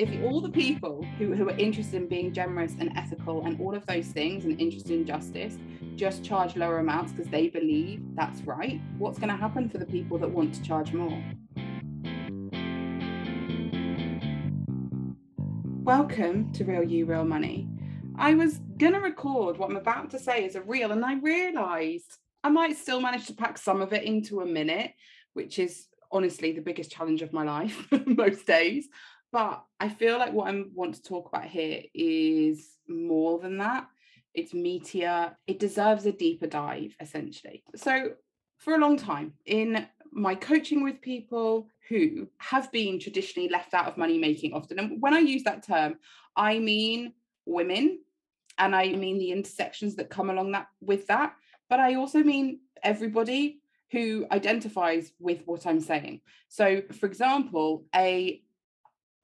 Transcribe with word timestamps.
if 0.00 0.08
all 0.24 0.40
the 0.40 0.48
people 0.48 1.04
who, 1.18 1.34
who 1.34 1.46
are 1.46 1.58
interested 1.58 1.96
in 1.96 2.08
being 2.08 2.32
generous 2.32 2.72
and 2.78 2.90
ethical 2.96 3.44
and 3.44 3.60
all 3.60 3.74
of 3.74 3.84
those 3.84 4.06
things 4.06 4.46
and 4.46 4.58
interested 4.58 4.92
in 4.92 5.04
justice 5.04 5.58
just 5.94 6.24
charge 6.24 6.56
lower 6.56 6.78
amounts 6.78 7.12
because 7.12 7.30
they 7.30 7.48
believe 7.48 8.00
that's 8.14 8.40
right, 8.40 8.80
what's 8.96 9.18
going 9.18 9.28
to 9.28 9.36
happen 9.36 9.68
for 9.68 9.76
the 9.76 9.84
people 9.84 10.16
that 10.16 10.30
want 10.30 10.54
to 10.54 10.62
charge 10.62 10.94
more? 10.94 11.22
Welcome 15.84 16.50
to 16.52 16.64
Real 16.64 16.82
You, 16.82 17.04
Real 17.04 17.26
Money. 17.26 17.68
I 18.16 18.32
was 18.32 18.56
going 18.78 18.94
to 18.94 19.00
record 19.00 19.58
what 19.58 19.68
I'm 19.68 19.76
about 19.76 20.08
to 20.12 20.18
say 20.18 20.46
as 20.46 20.54
a 20.54 20.62
reel, 20.62 20.92
and 20.92 21.04
I 21.04 21.16
realised 21.16 22.16
I 22.42 22.48
might 22.48 22.78
still 22.78 23.02
manage 23.02 23.26
to 23.26 23.34
pack 23.34 23.58
some 23.58 23.82
of 23.82 23.92
it 23.92 24.04
into 24.04 24.40
a 24.40 24.46
minute, 24.46 24.92
which 25.34 25.58
is 25.58 25.88
honestly 26.10 26.52
the 26.52 26.62
biggest 26.62 26.90
challenge 26.90 27.20
of 27.20 27.34
my 27.34 27.44
life 27.44 27.86
most 28.06 28.46
days. 28.46 28.88
But 29.32 29.64
I 29.78 29.88
feel 29.88 30.18
like 30.18 30.32
what 30.32 30.52
I 30.52 30.64
want 30.74 30.94
to 30.96 31.02
talk 31.02 31.28
about 31.28 31.44
here 31.44 31.82
is 31.94 32.76
more 32.88 33.38
than 33.38 33.58
that. 33.58 33.86
It's 34.34 34.52
meatier. 34.52 35.34
It 35.46 35.58
deserves 35.58 36.06
a 36.06 36.12
deeper 36.12 36.46
dive, 36.46 36.94
essentially. 37.00 37.62
So, 37.76 38.12
for 38.58 38.74
a 38.74 38.78
long 38.78 38.96
time, 38.96 39.34
in 39.46 39.86
my 40.12 40.34
coaching 40.34 40.82
with 40.82 41.00
people 41.00 41.68
who 41.88 42.28
have 42.38 42.70
been 42.72 42.98
traditionally 42.98 43.48
left 43.48 43.72
out 43.72 43.86
of 43.86 43.96
money 43.96 44.18
making 44.18 44.52
often, 44.52 44.78
and 44.78 45.00
when 45.00 45.14
I 45.14 45.20
use 45.20 45.44
that 45.44 45.62
term, 45.62 45.96
I 46.36 46.58
mean 46.58 47.12
women 47.46 48.00
and 48.58 48.76
I 48.76 48.92
mean 48.92 49.18
the 49.18 49.32
intersections 49.32 49.96
that 49.96 50.10
come 50.10 50.30
along 50.30 50.52
that 50.52 50.66
with 50.80 51.06
that, 51.06 51.34
but 51.68 51.80
I 51.80 51.94
also 51.94 52.22
mean 52.22 52.60
everybody 52.82 53.60
who 53.90 54.26
identifies 54.30 55.12
with 55.18 55.42
what 55.46 55.66
I'm 55.66 55.80
saying. 55.80 56.20
So, 56.48 56.82
for 56.92 57.06
example, 57.06 57.86
a 57.94 58.42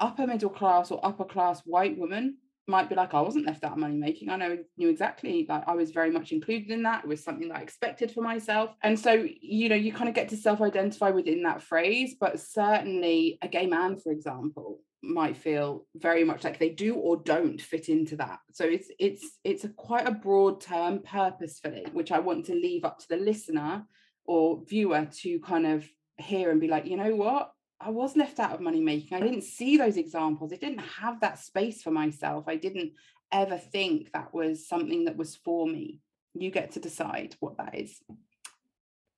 upper 0.01 0.27
middle 0.27 0.51
class 0.51 0.91
or 0.91 1.05
upper 1.05 1.25
class 1.25 1.63
white 1.65 1.97
woman 1.99 2.37
might 2.69 2.89
be 2.89 2.95
like, 2.97 3.15
I 3.15 3.21
wasn't 3.21 3.47
left 3.47 3.63
out 3.65 3.73
of 3.73 3.79
money 3.79 3.97
making. 3.97 4.29
I 4.29 4.37
know 4.37 4.59
knew 4.77 4.89
exactly 4.89 5.47
like 5.49 5.63
I 5.67 5.75
was 5.75 5.93
very 5.93 6.11
much 6.11 6.33
included 6.33 6.71
in 6.71 6.83
that. 6.83 7.05
It 7.05 7.09
was 7.09 7.23
something 7.23 7.49
that 7.49 7.59
I 7.59 7.63
expected 7.63 8.11
for 8.11 8.23
myself. 8.23 8.71
And 8.83 8.99
so, 8.99 9.25
you 9.41 9.69
know, 9.69 9.77
you 9.77 9.93
kind 9.93 10.09
of 10.09 10.15
get 10.15 10.29
to 10.31 10.37
self-identify 10.37 11.11
within 11.11 11.45
that 11.45 11.63
phrase, 11.63 12.17
but 12.19 12.41
certainly 12.41 13.39
a 13.41 13.49
gay 13.49 13.67
man, 13.67 13.99
for 13.99 14.11
example, 14.11 14.81
might 15.03 15.37
feel 15.37 15.87
very 15.95 16.25
much 16.25 16.43
like 16.43 16.59
they 16.59 16.71
do 16.71 16.95
or 16.95 17.19
don't 17.19 17.61
fit 17.61 17.89
into 17.89 18.17
that. 18.17 18.41
So 18.53 18.65
it's 18.65 18.91
it's 18.99 19.39
it's 19.45 19.65
a 19.65 19.69
quite 19.69 20.09
a 20.09 20.13
broad 20.13 20.61
term 20.61 21.01
purposefully, 21.05 21.87
which 21.93 22.11
I 22.11 22.19
want 22.19 22.47
to 22.47 22.55
leave 22.55 22.85
up 22.85 22.99
to 22.99 23.09
the 23.09 23.17
listener 23.17 23.85
or 24.25 24.63
viewer 24.69 25.07
to 25.21 25.39
kind 25.41 25.67
of 25.67 25.89
hear 26.19 26.51
and 26.51 26.61
be 26.61 26.69
like, 26.69 26.87
you 26.87 26.97
know 26.97 27.15
what? 27.15 27.53
I 27.81 27.91
was 27.91 28.17
left 28.17 28.41
out 28.41 28.53
of 28.53 28.61
money 28.61 28.81
making. 28.81 29.17
I 29.17 29.21
didn't 29.21 29.43
see 29.43 29.77
those 29.77 29.97
examples. 29.97 30.53
I 30.53 30.57
didn't 30.57 30.81
have 30.81 31.21
that 31.21 31.39
space 31.39 31.83
for 31.83 31.91
myself. 31.91 32.45
I 32.49 32.57
didn't 32.57 32.93
ever 33.33 33.59
think 33.59 34.13
that 34.13 34.33
was 34.33 34.67
something 34.67 35.05
that 35.05 35.17
was 35.17 35.37
for 35.37 35.67
me. 35.67 36.01
You 36.35 36.51
get 36.51 36.73
to 36.73 36.81
decide 36.81 37.37
what 37.41 37.59
that 37.59 37.75
is. 37.75 38.01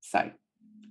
So 0.00 0.30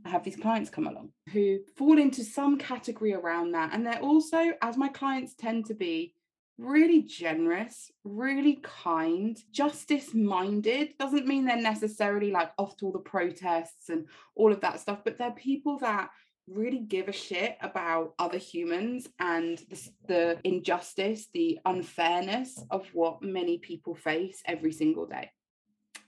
I 0.05 0.09
have 0.09 0.23
these 0.23 0.37
clients 0.37 0.69
come 0.69 0.87
along 0.87 1.09
who 1.33 1.59
fall 1.75 1.97
into 1.97 2.23
some 2.23 2.57
category 2.57 3.13
around 3.13 3.51
that. 3.51 3.73
And 3.73 3.85
they're 3.85 3.99
also, 3.99 4.53
as 4.61 4.77
my 4.77 4.87
clients 4.87 5.33
tend 5.35 5.65
to 5.65 5.73
be, 5.73 6.13
really 6.57 7.03
generous, 7.03 7.91
really 8.03 8.59
kind, 8.63 9.37
justice 9.51 10.13
minded. 10.13 10.97
Doesn't 10.97 11.27
mean 11.27 11.45
they're 11.45 11.61
necessarily 11.61 12.31
like 12.31 12.51
off 12.57 12.77
to 12.77 12.87
all 12.87 12.91
the 12.91 12.99
protests 12.99 13.89
and 13.89 14.07
all 14.35 14.51
of 14.51 14.61
that 14.61 14.79
stuff, 14.79 14.99
but 15.03 15.17
they're 15.17 15.31
people 15.31 15.77
that 15.79 16.09
really 16.47 16.79
give 16.79 17.09
a 17.09 17.13
shit 17.13 17.57
about 17.61 18.13
other 18.17 18.37
humans 18.37 19.07
and 19.19 19.57
the, 19.69 19.89
the, 20.07 20.39
injustice, 20.43 21.27
the 21.33 21.59
unfairness 21.65 22.63
of 22.71 22.87
what 22.93 23.21
many 23.21 23.57
people 23.57 23.95
face 23.95 24.41
every 24.45 24.71
single 24.71 25.05
day. 25.05 25.29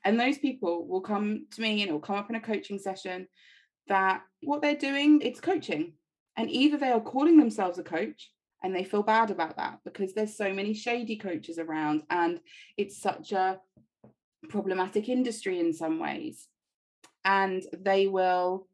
And 0.05 0.19
those 0.19 0.37
people 0.37 0.87
will 0.87 1.01
come 1.01 1.45
to 1.51 1.61
me 1.61 1.83
and 1.83 1.91
will 1.91 1.99
come 1.99 2.15
up 2.15 2.29
in 2.29 2.35
a 2.35 2.41
coaching 2.41 2.79
session 2.79 3.27
that 3.87 4.21
what 4.41 4.61
they're 4.61 4.75
doing, 4.75 5.21
it's 5.21 5.41
coaching. 5.41 5.93
And 6.37 6.49
either 6.49 6.77
they 6.77 6.91
are 6.91 7.01
calling 7.01 7.37
themselves 7.37 7.77
a 7.79 7.83
coach 7.83 8.31
and 8.63 8.73
they 8.73 8.85
feel 8.85 9.03
bad 9.03 9.31
about 9.31 9.57
that 9.57 9.79
because 9.83 10.13
there's 10.13 10.37
so 10.37 10.53
many 10.53 10.73
shady 10.73 11.17
coaches 11.17 11.59
around 11.59 12.03
and 12.09 12.39
it's 12.77 13.01
such 13.01 13.33
a 13.33 13.59
problematic 14.47 15.09
industry 15.09 15.59
in 15.59 15.73
some 15.73 15.99
ways. 15.99 16.47
And 17.25 17.63
they 17.77 18.07
will 18.07 18.67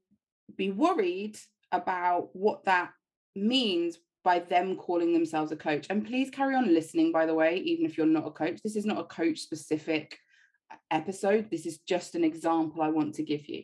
be 0.56 0.70
worried 0.70 1.38
about 1.75 2.30
what 2.34 2.66
that 2.66 2.91
means 3.36 4.00
by 4.24 4.40
them 4.40 4.75
calling 4.75 5.13
themselves 5.13 5.52
a 5.52 5.56
coach. 5.56 5.88
And 5.90 6.06
please 6.06 6.30
carry 6.30 6.56
on 6.56 6.74
listening, 6.74 7.12
by 7.12 7.25
the 7.25 7.34
way, 7.34 7.58
even 7.58 7.86
if 7.86 7.97
you're 7.97 8.08
not 8.08 8.28
a 8.28 8.31
coach. 8.31 8.59
This 8.63 8.75
is 8.75 8.86
not 8.86 9.00
a 9.00 9.03
coach 9.06 9.40
specific 9.40 10.18
uh, 10.72 10.75
episode. 10.91 11.50
This 11.52 11.66
is 11.66 11.78
just 11.80 12.16
an 12.16 12.24
example 12.24 12.81
I 12.81 12.90
want 12.90 13.16
to 13.16 13.24
give 13.24 13.47
you. 13.47 13.64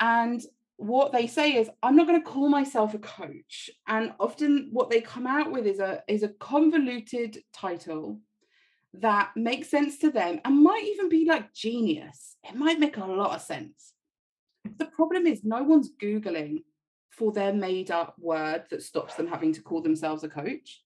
And 0.00 0.44
what 0.76 1.12
they 1.12 1.28
say 1.28 1.52
is, 1.54 1.70
I'm 1.82 1.94
not 1.94 2.08
going 2.08 2.20
to 2.20 2.28
call 2.28 2.48
myself 2.48 2.94
a 2.94 2.98
coach. 2.98 3.70
And 3.86 4.12
often 4.18 4.70
what 4.72 4.90
they 4.90 5.00
come 5.00 5.28
out 5.28 5.52
with 5.52 5.66
is 5.66 5.78
a 5.78 6.02
is 6.08 6.24
a 6.24 6.28
convoluted 6.28 7.38
title 7.52 8.20
that 8.94 9.30
makes 9.36 9.70
sense 9.70 9.98
to 9.98 10.10
them 10.10 10.40
and 10.44 10.62
might 10.62 10.84
even 10.84 11.08
be 11.08 11.24
like 11.24 11.54
genius. 11.54 12.36
It 12.42 12.56
might 12.56 12.80
make 12.80 12.96
a 12.96 13.04
lot 13.04 13.36
of 13.36 13.42
sense. 13.42 13.94
The 14.64 14.86
problem 14.86 15.26
is 15.26 15.44
no 15.44 15.62
one's 15.62 15.90
Googling 16.00 16.62
for 17.10 17.32
their 17.32 17.52
made 17.52 17.90
up 17.90 18.14
word 18.18 18.64
that 18.70 18.82
stops 18.82 19.14
them 19.14 19.26
having 19.26 19.52
to 19.54 19.62
call 19.62 19.82
themselves 19.82 20.24
a 20.24 20.28
coach. 20.28 20.82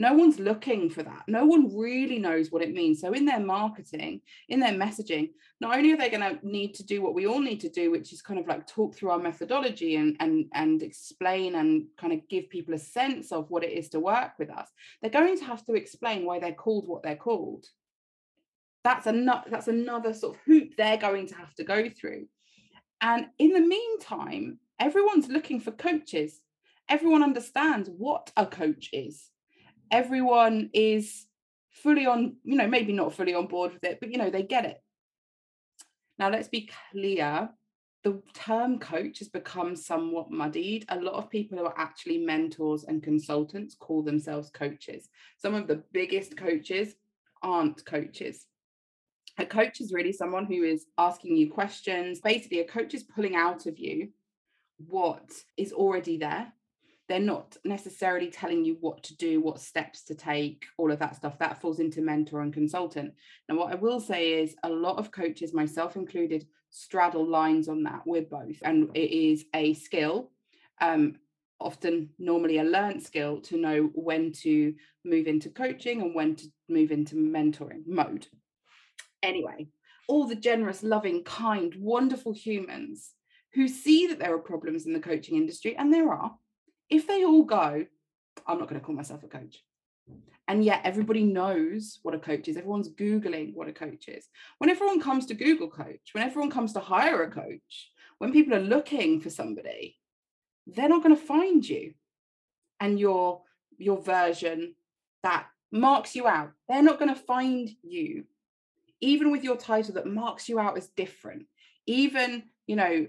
No 0.00 0.14
one's 0.14 0.38
looking 0.38 0.88
for 0.88 1.02
that. 1.02 1.24
No 1.26 1.44
one 1.44 1.76
really 1.76 2.20
knows 2.20 2.52
what 2.52 2.62
it 2.62 2.72
means. 2.72 3.00
So, 3.00 3.12
in 3.12 3.24
their 3.24 3.40
marketing, 3.40 4.20
in 4.48 4.60
their 4.60 4.72
messaging, 4.72 5.30
not 5.60 5.76
only 5.76 5.92
are 5.92 5.96
they 5.96 6.08
going 6.08 6.20
to 6.20 6.38
need 6.46 6.74
to 6.74 6.84
do 6.84 7.02
what 7.02 7.14
we 7.14 7.26
all 7.26 7.40
need 7.40 7.60
to 7.60 7.68
do, 7.68 7.90
which 7.90 8.12
is 8.12 8.22
kind 8.22 8.38
of 8.38 8.46
like 8.46 8.64
talk 8.68 8.94
through 8.94 9.10
our 9.10 9.18
methodology 9.18 9.96
and, 9.96 10.16
and, 10.20 10.46
and 10.54 10.84
explain 10.84 11.56
and 11.56 11.86
kind 11.96 12.12
of 12.12 12.28
give 12.28 12.48
people 12.48 12.74
a 12.74 12.78
sense 12.78 13.32
of 13.32 13.50
what 13.50 13.64
it 13.64 13.72
is 13.72 13.88
to 13.90 13.98
work 13.98 14.38
with 14.38 14.50
us, 14.50 14.70
they're 15.02 15.10
going 15.10 15.36
to 15.36 15.44
have 15.44 15.64
to 15.64 15.74
explain 15.74 16.24
why 16.24 16.38
they're 16.38 16.52
called 16.52 16.86
what 16.86 17.02
they're 17.02 17.16
called. 17.16 17.66
That's, 18.84 19.06
another 19.06 19.50
that's 19.50 19.68
another 19.68 20.14
sort 20.14 20.36
of 20.36 20.42
hoop 20.42 20.76
they're 20.76 20.96
going 20.96 21.26
to 21.26 21.34
have 21.34 21.54
to 21.56 21.64
go 21.64 21.90
through. 21.90 22.28
And 23.00 23.26
in 23.38 23.52
the 23.52 23.60
meantime, 23.60 24.58
everyone's 24.78 25.28
looking 25.28 25.60
for 25.60 25.70
coaches. 25.70 26.40
Everyone 26.88 27.22
understands 27.22 27.88
what 27.88 28.32
a 28.36 28.46
coach 28.46 28.90
is. 28.92 29.30
Everyone 29.90 30.70
is 30.72 31.26
fully 31.70 32.06
on, 32.06 32.36
you 32.44 32.56
know, 32.56 32.66
maybe 32.66 32.92
not 32.92 33.14
fully 33.14 33.34
on 33.34 33.46
board 33.46 33.72
with 33.72 33.84
it, 33.84 33.98
but 34.00 34.10
you 34.10 34.18
know, 34.18 34.30
they 34.30 34.42
get 34.42 34.64
it. 34.64 34.82
Now, 36.18 36.30
let's 36.30 36.48
be 36.48 36.68
clear 36.90 37.50
the 38.04 38.22
term 38.32 38.78
coach 38.78 39.18
has 39.18 39.28
become 39.28 39.76
somewhat 39.76 40.30
muddied. 40.30 40.84
A 40.88 41.00
lot 41.00 41.14
of 41.14 41.30
people 41.30 41.58
who 41.58 41.64
are 41.64 41.78
actually 41.78 42.18
mentors 42.18 42.84
and 42.84 43.02
consultants 43.02 43.74
call 43.74 44.02
themselves 44.02 44.50
coaches. 44.50 45.08
Some 45.36 45.54
of 45.54 45.66
the 45.66 45.82
biggest 45.92 46.36
coaches 46.36 46.94
aren't 47.42 47.84
coaches. 47.84 48.46
A 49.40 49.46
coach 49.46 49.80
is 49.80 49.92
really 49.92 50.12
someone 50.12 50.46
who 50.46 50.64
is 50.64 50.86
asking 50.98 51.36
you 51.36 51.50
questions. 51.50 52.20
Basically, 52.20 52.58
a 52.60 52.64
coach 52.64 52.92
is 52.92 53.04
pulling 53.04 53.36
out 53.36 53.66
of 53.66 53.78
you 53.78 54.08
what 54.78 55.30
is 55.56 55.72
already 55.72 56.18
there. 56.18 56.52
They're 57.08 57.20
not 57.20 57.56
necessarily 57.64 58.30
telling 58.30 58.64
you 58.64 58.76
what 58.80 59.02
to 59.04 59.16
do, 59.16 59.40
what 59.40 59.60
steps 59.60 60.02
to 60.04 60.14
take, 60.14 60.66
all 60.76 60.90
of 60.90 60.98
that 60.98 61.16
stuff. 61.16 61.38
That 61.38 61.60
falls 61.60 61.78
into 61.78 62.02
mentor 62.02 62.42
and 62.42 62.52
consultant. 62.52 63.14
Now, 63.48 63.56
what 63.56 63.72
I 63.72 63.76
will 63.76 64.00
say 64.00 64.42
is 64.42 64.56
a 64.64 64.68
lot 64.68 64.98
of 64.98 65.12
coaches, 65.12 65.54
myself 65.54 65.96
included, 65.96 66.46
straddle 66.70 67.26
lines 67.26 67.68
on 67.68 67.84
that. 67.84 68.02
We're 68.04 68.22
both. 68.22 68.56
And 68.62 68.90
it 68.94 69.10
is 69.10 69.44
a 69.54 69.72
skill. 69.74 70.32
Um, 70.80 71.14
often 71.60 72.10
normally 72.18 72.58
a 72.58 72.64
learned 72.64 73.02
skill 73.02 73.40
to 73.40 73.56
know 73.56 73.90
when 73.94 74.32
to 74.32 74.74
move 75.04 75.26
into 75.26 75.48
coaching 75.48 76.02
and 76.02 76.14
when 76.14 76.36
to 76.36 76.46
move 76.68 76.92
into 76.92 77.16
mentoring 77.16 77.86
mode 77.86 78.26
anyway, 79.22 79.68
all 80.08 80.26
the 80.26 80.34
generous, 80.34 80.82
loving, 80.82 81.24
kind, 81.24 81.74
wonderful 81.78 82.32
humans 82.32 83.12
who 83.54 83.68
see 83.68 84.06
that 84.06 84.18
there 84.18 84.34
are 84.34 84.38
problems 84.38 84.86
in 84.86 84.92
the 84.92 85.00
coaching 85.00 85.36
industry, 85.36 85.76
and 85.76 85.92
there 85.92 86.12
are, 86.12 86.34
if 86.90 87.06
they 87.06 87.24
all 87.24 87.44
go, 87.44 87.86
I'm 88.46 88.58
not 88.58 88.68
going 88.68 88.80
to 88.80 88.86
call 88.86 88.94
myself 88.94 89.22
a 89.22 89.28
coach. 89.28 89.62
And 90.46 90.64
yet 90.64 90.80
everybody 90.84 91.24
knows 91.24 91.98
what 92.02 92.14
a 92.14 92.18
coach 92.18 92.48
is. 92.48 92.56
Everyone's 92.56 92.88
Googling 92.88 93.54
what 93.54 93.68
a 93.68 93.72
coach 93.72 94.08
is. 94.08 94.26
When 94.56 94.70
everyone 94.70 95.00
comes 95.00 95.26
to 95.26 95.34
Google 95.34 95.68
coach, 95.68 96.10
when 96.12 96.24
everyone 96.24 96.50
comes 96.50 96.72
to 96.72 96.80
hire 96.80 97.22
a 97.22 97.30
coach, 97.30 97.90
when 98.16 98.32
people 98.32 98.54
are 98.54 98.60
looking 98.60 99.20
for 99.20 99.28
somebody, 99.28 99.98
they're 100.66 100.88
not 100.88 101.02
going 101.02 101.14
to 101.14 101.22
find 101.22 101.66
you 101.68 101.92
and 102.80 102.98
your 102.98 103.42
your 103.76 104.00
version 104.00 104.74
that 105.22 105.46
marks 105.70 106.16
you 106.16 106.26
out. 106.26 106.52
They're 106.68 106.82
not 106.82 106.98
going 106.98 107.14
to 107.14 107.20
find 107.20 107.70
you 107.82 108.24
even 109.00 109.30
with 109.30 109.44
your 109.44 109.56
title 109.56 109.94
that 109.94 110.06
marks 110.06 110.48
you 110.48 110.58
out 110.58 110.76
as 110.76 110.88
different, 110.88 111.46
even, 111.86 112.44
you 112.66 112.76
know, 112.76 113.06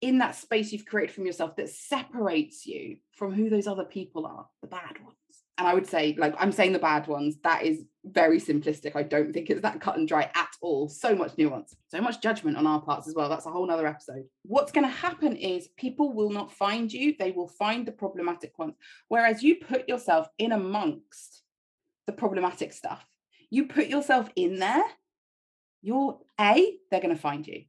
in 0.00 0.18
that 0.18 0.36
space 0.36 0.72
you've 0.72 0.86
created 0.86 1.14
from 1.14 1.26
yourself 1.26 1.56
that 1.56 1.68
separates 1.68 2.66
you 2.66 2.98
from 3.12 3.32
who 3.32 3.48
those 3.48 3.66
other 3.66 3.84
people 3.84 4.26
are, 4.26 4.46
the 4.60 4.68
bad 4.68 5.02
ones. 5.02 5.16
And 5.58 5.66
I 5.66 5.72
would 5.72 5.86
say, 5.86 6.14
like, 6.18 6.34
I'm 6.38 6.52
saying 6.52 6.74
the 6.74 6.78
bad 6.78 7.06
ones, 7.06 7.36
that 7.42 7.62
is 7.62 7.82
very 8.04 8.38
simplistic. 8.38 8.94
I 8.94 9.02
don't 9.02 9.32
think 9.32 9.48
it's 9.48 9.62
that 9.62 9.80
cut 9.80 9.96
and 9.96 10.06
dry 10.06 10.30
at 10.34 10.50
all. 10.60 10.90
So 10.90 11.14
much 11.14 11.38
nuance, 11.38 11.74
so 11.88 11.98
much 12.02 12.20
judgment 12.20 12.58
on 12.58 12.66
our 12.66 12.82
parts 12.82 13.08
as 13.08 13.14
well. 13.14 13.30
That's 13.30 13.46
a 13.46 13.50
whole 13.50 13.66
nother 13.66 13.86
episode. 13.86 14.24
What's 14.42 14.70
going 14.70 14.86
to 14.86 14.92
happen 14.92 15.34
is 15.34 15.68
people 15.78 16.12
will 16.12 16.30
not 16.30 16.52
find 16.52 16.92
you, 16.92 17.14
they 17.18 17.30
will 17.30 17.48
find 17.48 17.86
the 17.86 17.92
problematic 17.92 18.58
ones. 18.58 18.74
Whereas 19.08 19.42
you 19.42 19.56
put 19.56 19.88
yourself 19.88 20.28
in 20.36 20.52
amongst 20.52 21.42
the 22.06 22.12
problematic 22.12 22.74
stuff, 22.74 23.06
you 23.50 23.66
put 23.66 23.86
yourself 23.86 24.28
in 24.36 24.58
there, 24.58 24.84
you're 25.82 26.18
A, 26.40 26.76
they're 26.90 27.00
going 27.00 27.14
to 27.14 27.20
find 27.20 27.46
you 27.46 27.64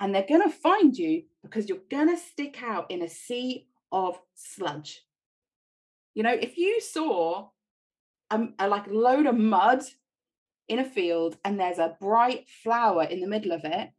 and 0.00 0.14
they're 0.14 0.26
going 0.28 0.42
to 0.42 0.54
find 0.54 0.96
you 0.96 1.24
because 1.42 1.68
you're 1.68 1.78
going 1.90 2.08
to 2.08 2.22
stick 2.22 2.62
out 2.62 2.90
in 2.90 3.02
a 3.02 3.08
sea 3.08 3.66
of 3.90 4.18
sludge. 4.34 5.02
You 6.14 6.22
know, 6.22 6.32
if 6.34 6.56
you 6.56 6.80
saw 6.80 7.48
a, 8.30 8.48
a 8.58 8.68
like 8.68 8.86
load 8.88 9.26
of 9.26 9.36
mud 9.36 9.82
in 10.68 10.78
a 10.78 10.84
field 10.84 11.36
and 11.44 11.58
there's 11.58 11.78
a 11.78 11.96
bright 12.00 12.46
flower 12.62 13.04
in 13.04 13.20
the 13.20 13.26
middle 13.26 13.52
of 13.52 13.64
it, 13.64 13.90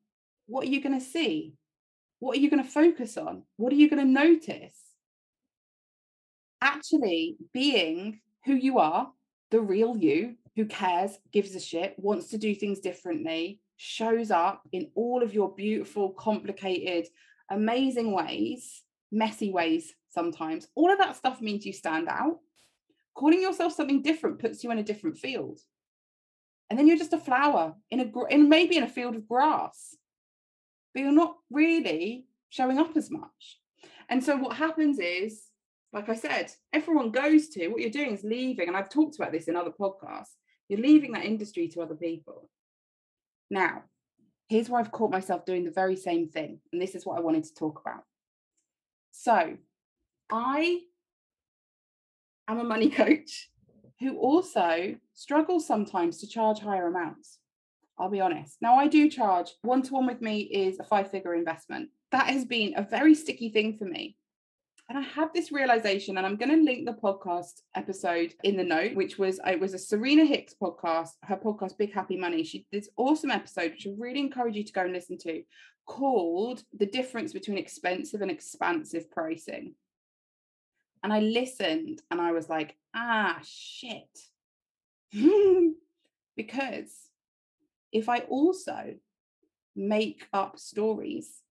what 0.48 0.66
are 0.66 0.70
you 0.70 0.82
going 0.82 0.98
to 0.98 1.06
see? 1.06 1.54
What 2.20 2.38
are 2.38 2.40
you 2.40 2.50
going 2.50 2.64
to 2.64 2.70
focus 2.70 3.18
on? 3.18 3.44
What 3.58 3.72
are 3.72 3.78
you 3.78 3.90
going 3.90 4.06
to 4.06 4.12
notice? 4.12 4.78
Actually, 6.62 7.38
being 7.54 8.20
who 8.46 8.54
you 8.54 8.80
are, 8.80 9.12
the 9.52 9.62
real 9.62 9.96
you, 9.98 10.36
who 10.60 10.66
cares, 10.66 11.18
gives 11.32 11.56
a 11.56 11.60
shit, 11.60 11.96
wants 11.98 12.28
to 12.28 12.38
do 12.38 12.54
things 12.54 12.82
differently, 12.82 13.62
shows 13.78 14.30
up 14.30 14.62
in 14.74 14.92
all 14.94 15.24
of 15.24 15.34
your 15.34 15.56
beautiful, 15.56 16.10
complicated, 16.10 17.08
amazing 17.50 18.12
ways, 18.12 18.84
messy 19.10 19.54
ways 19.54 19.94
sometimes. 20.10 20.68
All 20.76 20.92
of 20.92 20.98
that 20.98 21.16
stuff 21.16 21.40
means 21.40 21.66
you 21.66 21.72
stand 21.72 22.10
out. 22.10 22.40
Calling 23.16 23.42
yourself 23.42 23.74
something 23.74 24.02
different 24.02 24.40
puts 24.40 24.62
you 24.62 24.72
in 24.72 24.80
a 24.80 24.84
different 24.84 25.18
field. 25.18 25.62
And 26.70 26.78
then 26.78 26.88
you're 26.88 26.98
just 26.98 27.14
a 27.14 27.18
flower 27.18 27.76
in 27.90 28.02
a 28.02 28.26
in 28.30 28.50
maybe 28.50 28.76
in 28.76 28.84
a 28.84 28.90
field 28.90 29.16
of 29.16 29.30
grass. 29.30 29.96
But 30.94 31.04
you're 31.04 31.14
not 31.14 31.38
really 31.50 32.26
showing 32.50 32.80
up 32.80 32.98
as 32.98 33.10
much. 33.10 33.60
And 34.10 34.22
so 34.22 34.36
what 34.36 34.58
happens 34.58 35.00
is, 35.00 35.44
like 35.94 36.10
I 36.10 36.16
said, 36.16 36.52
everyone 36.74 37.12
goes 37.12 37.48
to 37.50 37.70
what 37.70 37.80
you're 37.80 37.90
doing 37.92 38.12
is 38.14 38.26
leaving. 38.26 38.68
And 38.68 38.76
I've 38.76 38.90
talked 38.90 39.16
about 39.16 39.32
this 39.32 39.48
in 39.48 39.56
other 39.56 39.72
podcasts. 39.72 40.36
You're 40.70 40.80
leaving 40.80 41.12
that 41.14 41.26
industry 41.26 41.68
to 41.70 41.82
other 41.82 41.96
people. 41.96 42.48
Now, 43.50 43.84
here's 44.48 44.70
where 44.70 44.80
I've 44.80 44.92
caught 44.92 45.12
myself 45.12 45.44
doing 45.44 45.66
the 45.66 45.72
very 45.72 45.96
same 45.96 46.30
thing. 46.30 46.60
And 46.72 46.82
this 46.82 46.94
is 46.94 47.06
what 47.06 47.18
I 47.18 47.22
wanted 47.22 47.44
to 47.46 47.56
talk 47.56 47.82
about. 47.82 48.04
So, 49.12 49.58
I 50.32 50.82
am 52.48 52.60
a 52.60 52.64
money 52.64 52.90
coach 53.02 53.50
who 54.00 54.18
also 54.20 54.96
struggles 55.16 55.66
sometimes 55.66 56.20
to 56.20 56.28
charge 56.28 56.60
higher 56.60 56.88
amounts. 56.88 57.40
I'll 57.98 58.10
be 58.10 58.22
honest. 58.22 58.58
Now, 58.62 58.76
I 58.76 58.88
do 58.88 59.10
charge 59.10 59.50
one 59.64 59.82
to 59.82 59.94
one 59.94 60.06
with 60.06 60.22
me 60.22 60.42
is 60.42 60.80
a 60.80 60.84
five 60.84 61.10
figure 61.12 61.34
investment. 61.34 61.90
That 62.12 62.28
has 62.28 62.46
been 62.46 62.76
a 62.78 62.84
very 62.84 63.14
sticky 63.14 63.50
thing 63.50 63.78
for 63.78 63.86
me 63.86 64.16
and 64.90 64.98
I 64.98 65.02
had 65.02 65.30
this 65.36 65.52
realization, 65.52 66.18
and 66.18 66.26
I'm 66.26 66.36
going 66.36 66.50
to 66.50 66.64
link 66.64 66.86
the 66.86 66.94
podcast 66.94 67.62
episode 67.76 68.34
in 68.44 68.58
the 68.58 68.64
note, 68.64 68.96
which 68.96 69.20
was 69.20 69.40
it 69.46 69.60
was 69.60 69.76
a 69.76 69.80
Serena 69.80 70.26
Hicks 70.26 70.56
podcast, 70.60 71.12
her 71.24 71.38
podcast 71.38 71.78
Big 71.78 71.94
Happy 71.94 72.18
Money. 72.18 72.44
She 72.44 72.66
did 72.72 72.82
this 72.82 72.90
awesome 72.98 73.30
episode, 73.30 73.72
which 73.72 73.86
I 73.86 73.92
really 73.96 74.20
encourage 74.20 74.56
you 74.56 74.64
to 74.64 74.74
go 74.74 74.82
and 74.82 74.92
listen 74.92 75.20
to, 75.20 75.44
called 75.86 76.64
"The 76.76 76.88
Difference 76.88 77.34
Between 77.34 77.60
Expensive 77.60 78.22
and 78.22 78.32
Expansive 78.32 79.12
Pricing." 79.12 79.76
And 81.04 81.14
I 81.14 81.20
listened, 81.20 82.02
and 82.10 82.20
I 82.20 82.32
was 82.32 82.50
like, 82.50 82.76
"Ah, 82.96 83.40
shit," 83.46 84.20
because 86.36 86.98
if 87.92 88.10
I 88.10 88.22
also 88.22 88.96
make 89.76 90.28
up 90.34 90.58
stories 90.58 91.44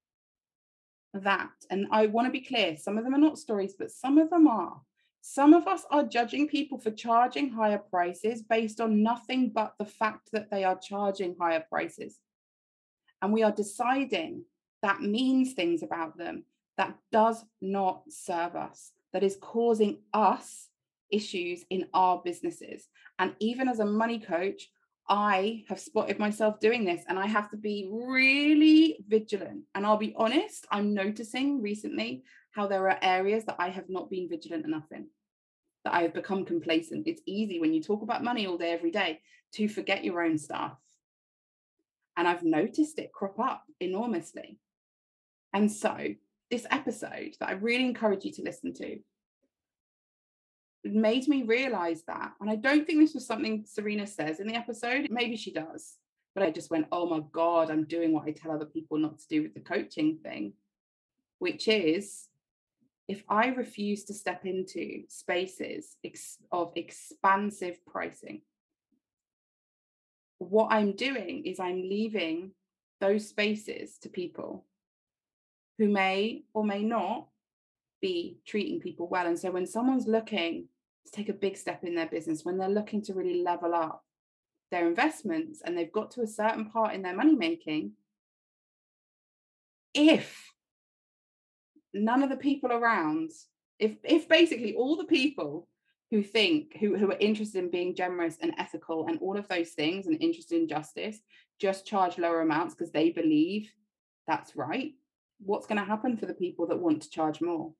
that. 1.14 1.50
And 1.70 1.86
I 1.90 2.06
want 2.06 2.26
to 2.26 2.32
be 2.32 2.40
clear 2.40 2.76
some 2.76 2.98
of 2.98 3.04
them 3.04 3.14
are 3.14 3.18
not 3.18 3.38
stories, 3.38 3.74
but 3.78 3.90
some 3.90 4.18
of 4.18 4.30
them 4.30 4.46
are. 4.46 4.80
Some 5.20 5.52
of 5.52 5.66
us 5.66 5.82
are 5.90 6.04
judging 6.04 6.48
people 6.48 6.78
for 6.78 6.90
charging 6.90 7.50
higher 7.50 7.78
prices 7.78 8.42
based 8.42 8.80
on 8.80 9.02
nothing 9.02 9.50
but 9.50 9.74
the 9.78 9.84
fact 9.84 10.30
that 10.32 10.50
they 10.50 10.64
are 10.64 10.78
charging 10.78 11.36
higher 11.38 11.64
prices. 11.68 12.18
And 13.20 13.32
we 13.32 13.42
are 13.42 13.52
deciding 13.52 14.44
that 14.82 15.00
means 15.00 15.52
things 15.52 15.82
about 15.82 16.16
them 16.16 16.44
that 16.76 16.96
does 17.10 17.44
not 17.60 18.04
serve 18.08 18.54
us, 18.54 18.92
that 19.12 19.24
is 19.24 19.36
causing 19.40 19.98
us 20.14 20.68
issues 21.10 21.64
in 21.70 21.86
our 21.92 22.22
businesses. 22.24 22.88
And 23.18 23.34
even 23.40 23.68
as 23.68 23.80
a 23.80 23.86
money 23.86 24.20
coach, 24.20 24.70
I 25.08 25.64
have 25.68 25.80
spotted 25.80 26.18
myself 26.18 26.60
doing 26.60 26.84
this 26.84 27.02
and 27.08 27.18
I 27.18 27.26
have 27.26 27.50
to 27.50 27.56
be 27.56 27.88
really 27.90 28.98
vigilant. 29.08 29.62
And 29.74 29.86
I'll 29.86 29.96
be 29.96 30.14
honest, 30.16 30.66
I'm 30.70 30.92
noticing 30.92 31.62
recently 31.62 32.24
how 32.50 32.66
there 32.66 32.88
are 32.90 32.98
areas 33.00 33.44
that 33.44 33.56
I 33.58 33.70
have 33.70 33.88
not 33.88 34.10
been 34.10 34.28
vigilant 34.28 34.66
enough 34.66 34.90
in, 34.90 35.06
that 35.84 35.94
I 35.94 36.02
have 36.02 36.12
become 36.12 36.44
complacent. 36.44 37.06
It's 37.06 37.22
easy 37.24 37.58
when 37.58 37.72
you 37.72 37.82
talk 37.82 38.02
about 38.02 38.24
money 38.24 38.46
all 38.46 38.58
day, 38.58 38.72
every 38.72 38.90
day, 38.90 39.20
to 39.52 39.68
forget 39.68 40.04
your 40.04 40.22
own 40.22 40.36
stuff. 40.36 40.76
And 42.16 42.28
I've 42.28 42.42
noticed 42.42 42.98
it 42.98 43.12
crop 43.12 43.38
up 43.38 43.64
enormously. 43.80 44.58
And 45.54 45.70
so, 45.70 45.96
this 46.50 46.66
episode 46.70 47.36
that 47.40 47.48
I 47.48 47.52
really 47.52 47.84
encourage 47.84 48.24
you 48.24 48.32
to 48.32 48.42
listen 48.42 48.74
to 48.74 48.98
made 50.84 51.28
me 51.28 51.42
realize 51.42 52.02
that. 52.06 52.32
And 52.40 52.50
I 52.50 52.56
don't 52.56 52.86
think 52.86 53.00
this 53.00 53.14
was 53.14 53.26
something 53.26 53.64
Serena 53.66 54.06
says 54.06 54.40
in 54.40 54.46
the 54.46 54.54
episode. 54.54 55.08
Maybe 55.10 55.36
she 55.36 55.52
does. 55.52 55.96
But 56.34 56.44
I 56.44 56.50
just 56.50 56.70
went, 56.70 56.86
oh 56.92 57.06
my 57.06 57.20
God, 57.32 57.70
I'm 57.70 57.84
doing 57.84 58.12
what 58.12 58.26
I 58.26 58.30
tell 58.30 58.52
other 58.52 58.66
people 58.66 58.98
not 58.98 59.18
to 59.18 59.28
do 59.28 59.42
with 59.42 59.54
the 59.54 59.60
coaching 59.60 60.18
thing, 60.22 60.52
which 61.38 61.66
is 61.68 62.28
if 63.08 63.24
I 63.28 63.48
refuse 63.48 64.04
to 64.04 64.14
step 64.14 64.44
into 64.44 65.02
spaces 65.08 65.96
ex- 66.04 66.38
of 66.52 66.72
expansive 66.76 67.84
pricing, 67.86 68.42
what 70.38 70.68
I'm 70.70 70.92
doing 70.92 71.44
is 71.44 71.58
I'm 71.58 71.82
leaving 71.82 72.52
those 73.00 73.28
spaces 73.28 73.98
to 73.98 74.08
people 74.08 74.64
who 75.78 75.88
may 75.88 76.44
or 76.52 76.64
may 76.64 76.82
not 76.82 77.28
be 78.00 78.38
treating 78.46 78.80
people 78.80 79.08
well. 79.08 79.26
And 79.26 79.38
so 79.38 79.50
when 79.50 79.66
someone's 79.66 80.06
looking 80.06 80.68
to 81.06 81.12
take 81.12 81.28
a 81.28 81.34
big 81.34 81.56
step 81.56 81.84
in 81.84 81.94
their 81.94 82.06
business, 82.06 82.44
when 82.44 82.58
they're 82.58 82.68
looking 82.68 83.02
to 83.02 83.14
really 83.14 83.42
level 83.42 83.74
up 83.74 84.04
their 84.70 84.86
investments 84.86 85.62
and 85.64 85.76
they've 85.76 85.92
got 85.92 86.10
to 86.12 86.22
a 86.22 86.26
certain 86.26 86.66
part 86.66 86.94
in 86.94 87.02
their 87.02 87.16
money 87.16 87.34
making, 87.34 87.92
if 89.94 90.52
none 91.94 92.22
of 92.22 92.30
the 92.30 92.36
people 92.36 92.72
around, 92.72 93.30
if 93.78 93.96
if 94.04 94.28
basically 94.28 94.74
all 94.74 94.96
the 94.96 95.04
people 95.04 95.68
who 96.10 96.22
think 96.22 96.76
who, 96.78 96.96
who 96.96 97.10
are 97.10 97.18
interested 97.18 97.62
in 97.62 97.70
being 97.70 97.94
generous 97.94 98.36
and 98.40 98.54
ethical 98.58 99.06
and 99.06 99.18
all 99.20 99.36
of 99.36 99.48
those 99.48 99.70
things 99.70 100.06
and 100.06 100.20
interested 100.22 100.60
in 100.60 100.68
justice 100.68 101.18
just 101.60 101.86
charge 101.86 102.18
lower 102.18 102.40
amounts 102.40 102.74
because 102.74 102.92
they 102.92 103.10
believe 103.10 103.70
that's 104.26 104.56
right 104.56 104.92
what's 105.40 105.66
going 105.66 105.78
to 105.78 105.84
happen 105.84 106.16
for 106.16 106.26
the 106.26 106.34
people 106.34 106.66
that 106.66 106.78
want 106.78 107.02
to 107.02 107.10
charge 107.10 107.40
more 107.40 107.72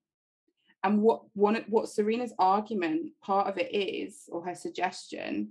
and 0.85 1.02
what 1.02 1.23
one 1.35 1.62
what 1.68 1.88
Serena's 1.88 2.32
argument, 2.38 3.12
part 3.23 3.49
of 3.49 3.58
it 3.58 3.75
is, 3.75 4.28
or 4.30 4.44
her 4.44 4.54
suggestion, 4.54 5.50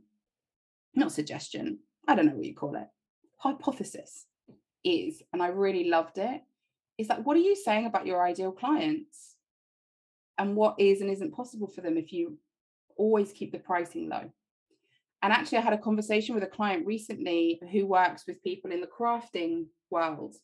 not 0.95 1.11
suggestion, 1.11 1.79
I 2.07 2.15
don't 2.15 2.25
know 2.25 2.35
what 2.35 2.45
you 2.45 2.55
call 2.55 2.75
it, 2.75 2.87
hypothesis 3.37 4.25
is, 4.83 5.21
and 5.33 5.43
I 5.43 5.47
really 5.47 5.89
loved 5.89 6.17
it, 6.17 6.41
is 6.97 7.07
that 7.09 7.23
what 7.23 7.37
are 7.37 7.41
you 7.41 7.55
saying 7.55 7.85
about 7.85 8.07
your 8.07 8.23
ideal 8.23 8.51
clients? 8.51 9.35
And 10.39 10.55
what 10.55 10.75
is 10.79 11.01
and 11.01 11.09
isn't 11.09 11.33
possible 11.33 11.67
for 11.67 11.81
them 11.81 11.97
if 11.97 12.13
you 12.13 12.37
always 12.95 13.31
keep 13.31 13.51
the 13.51 13.59
pricing 13.59 14.07
low? 14.07 14.31
And 15.23 15.33
actually, 15.33 15.57
I 15.57 15.61
had 15.61 15.73
a 15.73 15.79
conversation 15.79 16.35
with 16.35 16.43
a 16.43 16.47
client 16.47 16.85
recently 16.85 17.59
who 17.71 17.87
works 17.87 18.25
with 18.27 18.43
people 18.43 18.71
in 18.71 18.81
the 18.81 18.87
crafting 18.87 19.65
world. 19.89 20.35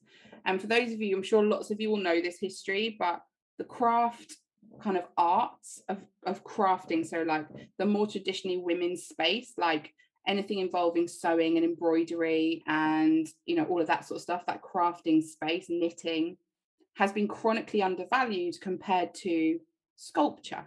And 0.45 0.59
for 0.59 0.67
those 0.67 0.91
of 0.91 0.99
you, 0.99 1.15
I'm 1.15 1.23
sure 1.23 1.43
lots 1.43 1.69
of 1.69 1.79
you 1.79 1.91
will 1.91 1.97
know 1.97 2.19
this 2.21 2.39
history, 2.39 2.95
but 2.97 3.21
the 3.59 3.63
craft 3.63 4.35
kind 4.81 4.97
of 4.97 5.03
arts 5.17 5.81
of, 5.89 5.97
of 6.25 6.43
crafting. 6.43 7.05
So 7.05 7.23
like 7.23 7.47
the 7.77 7.85
more 7.85 8.07
traditionally 8.07 8.57
women's 8.57 9.03
space 9.03 9.53
like 9.57 9.93
anything 10.27 10.59
involving 10.59 11.07
sewing 11.07 11.57
and 11.57 11.65
embroidery 11.65 12.63
and 12.65 13.27
you 13.45 13.55
know 13.55 13.65
all 13.65 13.81
of 13.81 13.87
that 13.87 14.05
sort 14.05 14.17
of 14.17 14.21
stuff 14.21 14.45
that 14.45 14.61
crafting 14.61 15.21
space 15.21 15.65
knitting 15.69 16.37
has 16.95 17.11
been 17.11 17.27
chronically 17.27 17.81
undervalued 17.81 18.55
compared 18.61 19.13
to 19.13 19.59
sculpture 19.95 20.63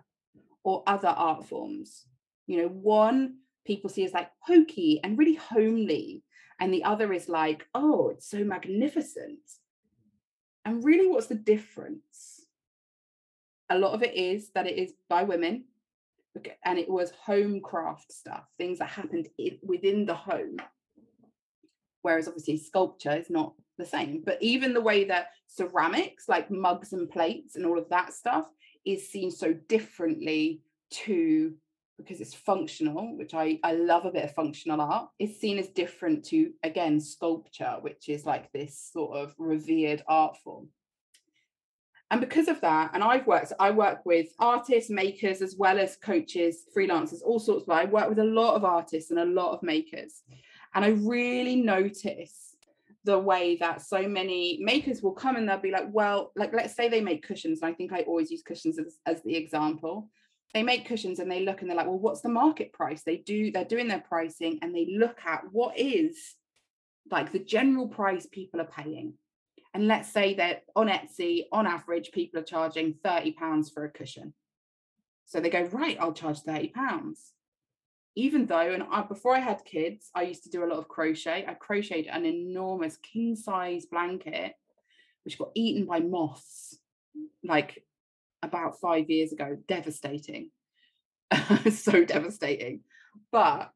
or 0.64 0.82
other 0.86 1.08
art 1.08 1.46
forms. 1.46 2.06
You 2.46 2.62
know 2.62 2.68
one 2.68 3.36
people 3.66 3.90
see 3.90 4.04
as 4.04 4.12
like 4.12 4.30
hokey 4.40 5.00
and 5.02 5.18
really 5.18 5.34
homely 5.34 6.22
and 6.60 6.72
the 6.72 6.84
other 6.84 7.12
is 7.12 7.28
like 7.28 7.66
oh 7.75 8.10
it's 8.10 8.28
so 8.28 8.44
magnificent. 8.44 9.40
And 10.66 10.84
really, 10.84 11.06
what's 11.06 11.28
the 11.28 11.36
difference? 11.36 12.36
A 13.70 13.78
lot 13.78 13.94
of 13.94 14.02
it 14.02 14.14
is 14.14 14.50
that 14.54 14.66
it 14.66 14.78
is 14.78 14.92
by 15.08 15.25
women 15.25 15.64
and 16.64 16.78
it 16.78 16.88
was 16.88 17.11
home 17.11 17.61
craft 17.61 18.12
stuff, 18.12 18.44
things 18.58 18.78
that 18.78 18.88
happened 18.88 19.28
within 19.62 20.06
the 20.06 20.14
home. 20.14 20.56
Whereas 22.02 22.28
obviously 22.28 22.58
sculpture 22.58 23.16
is 23.16 23.30
not 23.30 23.54
the 23.78 23.87
same. 23.87 24.23
But 24.25 24.38
even 24.40 24.75
the 24.75 24.80
way 24.80 25.04
that 25.04 25.30
ceramics, 25.46 26.28
like 26.28 26.50
mugs 26.50 26.92
and 26.92 27.11
plates 27.11 27.56
and 27.56 27.66
all 27.66 27.78
of 27.78 27.88
that 27.88 28.12
stuff, 28.12 28.46
is 28.85 29.08
seen 29.08 29.30
so 29.30 29.52
differently 29.52 30.61
to 30.90 31.54
because 31.99 32.20
it's 32.20 32.35
functional, 32.35 33.16
which 33.16 33.32
I, 33.35 33.58
I 33.62 33.73
love 33.73 34.04
a 34.04 34.11
bit 34.11 34.25
of 34.25 34.35
functional 34.35 34.80
art, 34.80 35.08
is 35.18 35.40
seen 35.40 35.58
as 35.58 35.68
different 35.68 36.25
to, 36.26 36.52
again, 36.62 37.00
sculpture, 37.00 37.76
which 37.80 38.08
is 38.08 38.26
like 38.26 38.52
this 38.52 38.90
sort 38.92 39.16
of 39.16 39.35
revered 39.38 40.02
art 40.06 40.37
form. 40.44 40.68
And 42.10 42.20
because 42.20 42.46
of 42.46 42.60
that, 42.60 42.90
and 42.94 43.02
I've 43.02 43.26
worked, 43.26 43.52
I 43.58 43.72
work 43.72 44.06
with 44.06 44.28
artists, 44.38 44.90
makers, 44.90 45.42
as 45.42 45.56
well 45.58 45.78
as 45.78 45.96
coaches, 45.96 46.64
freelancers, 46.75 47.20
all 47.25 47.40
sorts 47.40 47.64
of, 47.64 47.70
I 47.70 47.84
work 47.84 48.08
with 48.08 48.20
a 48.20 48.25
lot 48.25 48.54
of 48.54 48.64
artists 48.64 49.10
and 49.10 49.18
a 49.18 49.25
lot 49.25 49.52
of 49.52 49.62
makers. 49.62 50.22
And 50.75 50.84
I 50.84 50.88
really 50.88 51.56
notice 51.56 52.54
the 53.02 53.18
way 53.18 53.56
that 53.56 53.82
so 53.82 54.06
many 54.08 54.58
makers 54.62 55.02
will 55.02 55.12
come 55.12 55.36
and 55.36 55.48
they'll 55.48 55.58
be 55.58 55.70
like, 55.70 55.88
well, 55.90 56.32
like 56.36 56.52
let's 56.52 56.75
say 56.75 56.88
they 56.88 57.00
make 57.00 57.26
cushions. 57.26 57.62
And 57.62 57.70
I 57.70 57.75
think 57.75 57.92
I 57.92 58.00
always 58.02 58.30
use 58.30 58.42
cushions 58.42 58.78
as, 58.78 58.98
as 59.06 59.22
the 59.22 59.36
example. 59.36 60.08
They 60.54 60.62
make 60.62 60.86
cushions 60.86 61.18
and 61.18 61.30
they 61.30 61.44
look 61.44 61.60
and 61.60 61.70
they're 61.70 61.76
like, 61.76 61.86
well, 61.86 61.98
what's 61.98 62.20
the 62.20 62.28
market 62.28 62.72
price? 62.72 63.02
They 63.02 63.16
do, 63.16 63.50
they're 63.50 63.64
doing 63.64 63.88
their 63.88 64.00
pricing 64.00 64.58
and 64.62 64.75
they 64.75 64.86
look 64.96 65.18
at 65.25 65.44
what 65.50 65.78
is 65.78 66.36
like 67.10 67.32
the 67.32 67.38
general 67.38 67.88
price 67.88 68.26
people 68.26 68.60
are 68.60 68.64
paying. 68.64 69.14
And 69.76 69.88
let's 69.88 70.11
say 70.11 70.35
that 70.35 70.64
on 70.75 70.88
Etsy, 70.88 71.45
on 71.52 71.66
average, 71.66 72.11
people 72.11 72.40
are 72.40 72.45
charging 72.45 72.95
30 73.04 73.33
pounds 73.33 73.71
for 73.71 73.85
a 73.85 73.90
cushion. 73.90 74.33
So 75.26 75.38
they 75.38 75.50
go, 75.50 75.64
right, 75.64 75.99
I'll 76.00 76.12
charge 76.12 76.40
30 76.40 76.68
pounds 76.68 77.33
even 78.16 78.47
though, 78.47 78.73
and 78.73 78.83
I, 78.90 79.02
before 79.02 79.37
I 79.37 79.40
had 79.40 79.64
kids, 79.64 80.11
I 80.14 80.23
used 80.23 80.42
to 80.45 80.50
do 80.50 80.64
a 80.64 80.66
lot 80.66 80.78
of 80.78 80.88
crochet. 80.88 81.45
I 81.47 81.52
crocheted 81.52 82.06
an 82.06 82.25
enormous 82.25 82.97
king 82.97 83.37
size 83.37 83.85
blanket, 83.85 84.54
which 85.25 85.38
got 85.38 85.50
eaten 85.54 85.85
by 85.85 86.00
moths 86.00 86.78
like 87.45 87.85
about 88.42 88.80
five 88.80 89.11
years 89.11 89.33
ago. 89.33 89.59
Devastating. 89.68 90.50
so 91.71 92.04
devastating. 92.04 92.80
But 93.30 93.71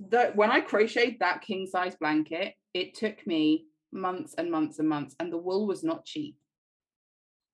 the, 0.00 0.32
when 0.34 0.50
I 0.50 0.60
crocheted 0.60 1.18
that 1.20 1.42
king 1.42 1.68
size 1.68 1.94
blanket, 1.94 2.54
it 2.74 2.96
took 2.96 3.24
me 3.24 3.66
months 3.92 4.34
and 4.38 4.50
months 4.50 4.78
and 4.78 4.88
months, 4.88 5.14
and 5.20 5.32
the 5.32 5.38
wool 5.38 5.66
was 5.66 5.82
not 5.82 6.04
cheap. 6.04 6.36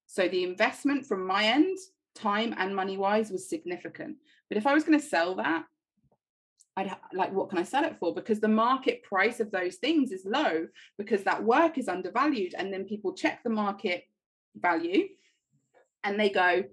So 0.07 0.29
the 0.29 0.45
investment 0.45 1.07
from 1.07 1.27
my 1.27 1.45
end, 1.45 1.79
time 2.15 2.55
and 2.59 2.75
money 2.75 2.97
wise, 2.97 3.31
was 3.31 3.49
significant. 3.49 4.17
But 4.49 4.59
if 4.59 4.67
I 4.67 4.75
was 4.75 4.85
going 4.85 4.99
to 4.99 5.05
sell 5.05 5.35
that, 5.37 5.65
I'd 6.77 6.95
like, 7.15 7.33
what 7.33 7.49
can 7.49 7.59
I 7.59 7.63
sell 7.63 7.85
it 7.85 7.97
for? 7.99 8.15
Because 8.15 8.39
the 8.39 8.49
market 8.49 9.03
price 9.03 9.41
of 9.41 9.51
those 9.51 9.77
things 9.77 10.13
is 10.13 10.27
low 10.27 10.69
because 10.99 11.25
that 11.25 11.43
work 11.43 11.79
is 11.79 11.89
undervalued. 11.89 12.55
And 12.57 12.73
then 12.73 12.85
people 12.85 13.15
check 13.15 13.43
the 13.43 13.51
market 13.51 14.05
value 14.55 15.09
and 16.05 16.21
they 16.21 16.29
go, 16.29 16.65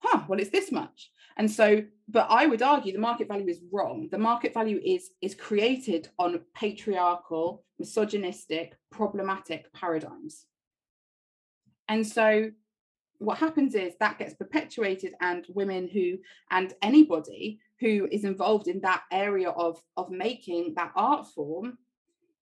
huh, 0.00 0.24
well, 0.28 0.40
it's 0.40 0.50
this 0.50 0.72
much. 0.72 1.10
And 1.36 1.50
so, 1.50 1.82
but 2.08 2.26
I 2.30 2.46
would 2.46 2.62
argue 2.62 2.92
the 2.92 2.98
market 2.98 3.28
value 3.28 3.48
is 3.48 3.60
wrong. 3.72 4.08
The 4.10 4.18
market 4.18 4.52
value 4.52 4.80
is 4.84 5.10
is 5.22 5.34
created 5.34 6.08
on 6.18 6.40
patriarchal, 6.54 7.64
misogynistic, 7.78 8.76
problematic 8.90 9.72
paradigms. 9.72 10.46
And 11.88 12.06
so 12.06 12.50
what 13.18 13.38
happens 13.38 13.74
is 13.74 13.94
that 13.98 14.18
gets 14.18 14.34
perpetuated 14.34 15.14
and 15.20 15.44
women 15.48 15.88
who 15.88 16.18
and 16.50 16.72
anybody 16.82 17.60
who 17.80 18.08
is 18.10 18.24
involved 18.24 18.68
in 18.68 18.80
that 18.80 19.02
area 19.12 19.50
of 19.50 19.80
of 19.96 20.10
making 20.10 20.74
that 20.76 20.92
art 20.94 21.26
form 21.34 21.78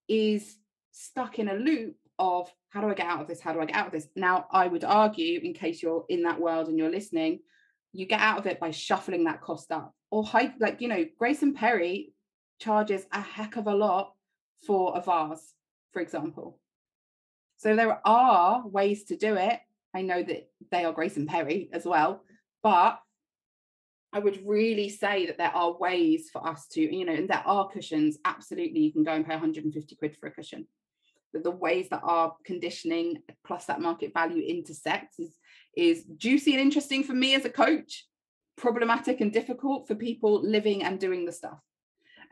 is 0.09 0.57
stuck 0.93 1.39
in 1.39 1.49
a 1.49 1.55
loop 1.55 1.97
of 2.19 2.53
how 2.71 2.81
do 2.81 2.89
I 2.89 2.95
get 2.95 3.07
out 3.07 3.21
of 3.21 3.29
this? 3.29 3.41
How 3.41 3.53
do 3.53 3.61
I 3.61 3.67
get 3.67 3.77
out 3.77 3.87
of 3.87 3.93
this? 3.93 4.09
Now, 4.17 4.47
I 4.51 4.67
would 4.67 4.85
argue, 4.85 5.41
in 5.41 5.55
case 5.55 5.83
you're 5.83 6.05
in 6.09 6.23
that 6.23 6.41
world 6.41 6.69
and 6.69 6.79
you're 6.79 6.91
listening, 6.91 7.41
you 7.93 8.07
get 8.07 8.21
out 8.21 8.39
of 8.39 8.47
it 8.47 8.61
by 8.61 8.71
shuffling 8.71 9.25
that 9.25 9.41
cost 9.41 9.73
up. 9.73 9.95
Or 10.11 10.25
high, 10.25 10.55
like 10.61 10.81
you 10.81 10.89
know, 10.89 11.05
Grayson 11.19 11.55
Perry 11.55 12.13
charges 12.61 13.07
a 13.13 13.21
heck 13.21 13.57
of 13.57 13.67
a 13.67 13.75
lot 13.75 14.13
for 14.67 14.97
a 14.97 15.01
vase, 15.01 15.55
for 15.93 16.01
example. 16.01 16.61
So 17.57 17.75
there 17.75 18.01
are 18.07 18.67
ways 18.67 19.05
to 19.05 19.17
do 19.17 19.35
it. 19.37 19.59
I 19.95 20.03
know 20.03 20.23
that 20.23 20.51
they 20.71 20.85
are 20.85 20.93
Grayson 20.93 21.27
Perry 21.27 21.71
as 21.73 21.87
well, 21.87 22.23
but 22.63 23.01
I 24.13 24.19
would 24.19 24.47
really 24.47 24.89
say 24.89 25.27
that 25.27 25.39
there 25.39 25.55
are 25.55 25.77
ways 25.77 26.29
for 26.33 26.47
us 26.47 26.67
to, 26.73 26.81
you 26.81 27.05
know, 27.05 27.13
and 27.13 27.29
there 27.29 27.43
are 27.47 27.69
cushions. 27.69 28.19
Absolutely, 28.25 28.81
you 28.81 28.93
can 28.93 29.05
go 29.05 29.13
and 29.13 29.25
pay 29.27 29.33
150 29.33 29.97
quid 29.97 30.17
for 30.17 30.27
a 30.27 30.31
cushion. 30.31 30.67
The 31.33 31.51
ways 31.51 31.89
that 31.91 32.01
our 32.03 32.35
conditioning 32.45 33.19
plus 33.47 33.67
that 33.67 33.81
market 33.81 34.15
value 34.15 34.43
intersects 34.43 35.19
is 35.19 35.37
is 35.77 36.05
juicy 36.17 36.53
and 36.53 36.61
interesting 36.61 37.05
for 37.05 37.13
me 37.13 37.35
as 37.35 37.45
a 37.45 37.51
coach, 37.51 38.07
problematic 38.57 39.21
and 39.21 39.33
difficult 39.33 39.87
for 39.87 39.95
people 39.95 40.41
living 40.43 40.83
and 40.83 40.99
doing 40.99 41.27
the 41.27 41.33
stuff. 41.33 41.61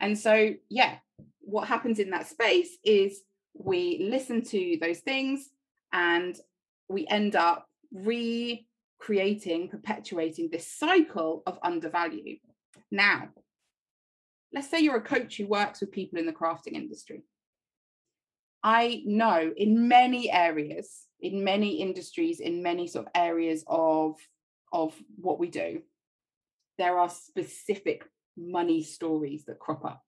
And 0.00 0.18
so, 0.18 0.54
yeah, 0.70 0.96
what 1.40 1.68
happens 1.68 1.98
in 1.98 2.10
that 2.10 2.26
space 2.26 2.78
is 2.84 3.20
we 3.52 4.08
listen 4.10 4.42
to 4.42 4.78
those 4.80 5.00
things 5.00 5.50
and 5.92 6.36
we 6.88 7.06
end 7.06 7.36
up 7.36 7.68
re 7.92 8.66
creating, 8.98 9.68
perpetuating 9.68 10.48
this 10.50 10.66
cycle 10.66 11.42
of 11.46 11.58
undervalue. 11.62 12.38
Now, 12.90 13.28
let's 14.52 14.70
say 14.70 14.80
you're 14.80 14.96
a 14.96 15.02
coach 15.02 15.36
who 15.36 15.46
works 15.46 15.80
with 15.80 15.92
people 15.92 16.18
in 16.18 16.26
the 16.26 16.32
crafting 16.32 16.72
industry. 16.72 17.22
I 18.64 19.02
know 19.04 19.52
in 19.54 19.88
many 19.88 20.32
areas, 20.32 21.06
in 21.20 21.44
many 21.44 21.82
industries, 21.82 22.40
in 22.40 22.62
many 22.62 22.86
sort 22.86 23.06
of 23.06 23.12
areas 23.14 23.62
of, 23.66 24.16
of 24.72 24.94
what 25.16 25.38
we 25.38 25.48
do, 25.48 25.82
there 26.78 26.98
are 26.98 27.10
specific 27.10 28.08
money 28.38 28.82
stories 28.82 29.44
that 29.44 29.58
crop 29.58 29.84
up. 29.84 30.02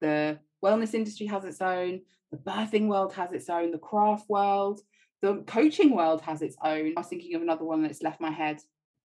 The 0.00 0.40
wellness 0.62 0.92
industry 0.92 1.26
has 1.26 1.44
its 1.44 1.62
own, 1.62 2.00
the 2.32 2.36
birthing 2.36 2.88
world 2.88 3.12
has 3.14 3.32
its 3.32 3.48
own, 3.48 3.70
the 3.70 3.78
craft 3.78 4.28
world, 4.28 4.80
the 5.22 5.44
coaching 5.46 5.94
world 5.94 6.20
has 6.22 6.42
its 6.42 6.56
own. 6.64 6.94
I 6.96 7.00
was 7.00 7.06
thinking 7.06 7.36
of 7.36 7.42
another 7.42 7.64
one 7.64 7.82
that's 7.82 8.02
left 8.02 8.20
my 8.20 8.30
head. 8.30 8.60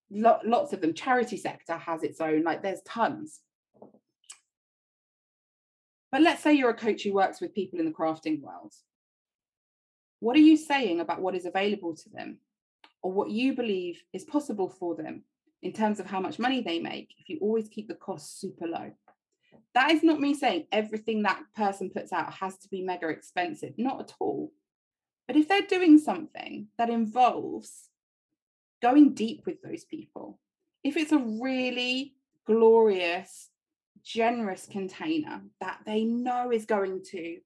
lots 0.09 0.73
of 0.73 0.81
them. 0.81 0.95
Charity 0.95 1.37
sector 1.37 1.77
has 1.77 2.01
its 2.01 2.19
own. 2.19 2.43
Like 2.43 2.63
there's 2.63 2.81
tons. 2.87 3.41
But 6.11 6.21
let's 6.21 6.41
say 6.41 6.53
you're 6.53 6.69
a 6.69 6.75
coach 6.75 7.03
who 7.03 7.13
works 7.13 7.41
with 7.41 7.53
people 7.53 7.79
in 7.79 7.85
the 7.85 7.91
crafting 7.91 8.41
world. 8.41 8.73
What 10.19 10.35
are 10.35 10.41
you 10.41 10.57
saying 10.57 10.99
about 10.99 11.21
what 11.21 11.35
is 11.35 11.45
available 11.45 11.95
to 11.95 12.09
them 12.09 12.39
or 13.03 13.11
what 13.11 13.29
you 13.29 13.55
believe 13.55 14.01
is 14.13 14.23
possible 14.23 14.69
for 14.69 14.95
them 14.95 15.23
in 15.61 15.73
terms 15.73 15.99
of 15.99 16.07
how 16.07 16.19
much 16.19 16.39
money 16.39 16.61
they 16.61 16.79
make 16.79 17.13
if 17.19 17.29
you 17.29 17.37
always 17.41 17.67
keep 17.67 17.87
the 17.87 17.95
costs 17.95 18.39
super 18.39 18.67
low? 18.67 18.91
That 19.73 19.91
is 19.91 20.01
not 20.01 20.19
me 20.19 20.33
saying 20.33 20.65
everything 20.71 21.23
that 21.23 21.43
person 21.55 21.89
puts 21.89 22.11
out 22.11 22.33
has 22.33 22.57
to 22.59 22.69
be 22.69 22.81
mega 22.81 23.09
expensive, 23.09 23.73
not 23.77 23.99
at 23.99 24.13
all. 24.19 24.51
But 25.27 25.35
if 25.35 25.47
they're 25.47 25.61
doing 25.61 25.99
something 25.99 26.67
that 26.77 26.89
involves 26.89 27.89
going 28.81 29.13
deep 29.13 29.45
with 29.45 29.61
those 29.61 29.83
people, 29.83 30.39
if 30.83 30.95
it's 30.97 31.11
a 31.11 31.17
really 31.17 32.15
glorious, 32.45 33.49
generous 34.07 34.65
container 34.71 35.41
that 35.59 35.79
they 35.85 36.05
know 36.05 36.51
is 36.51 36.65
going 36.65 37.03
to 37.11 37.37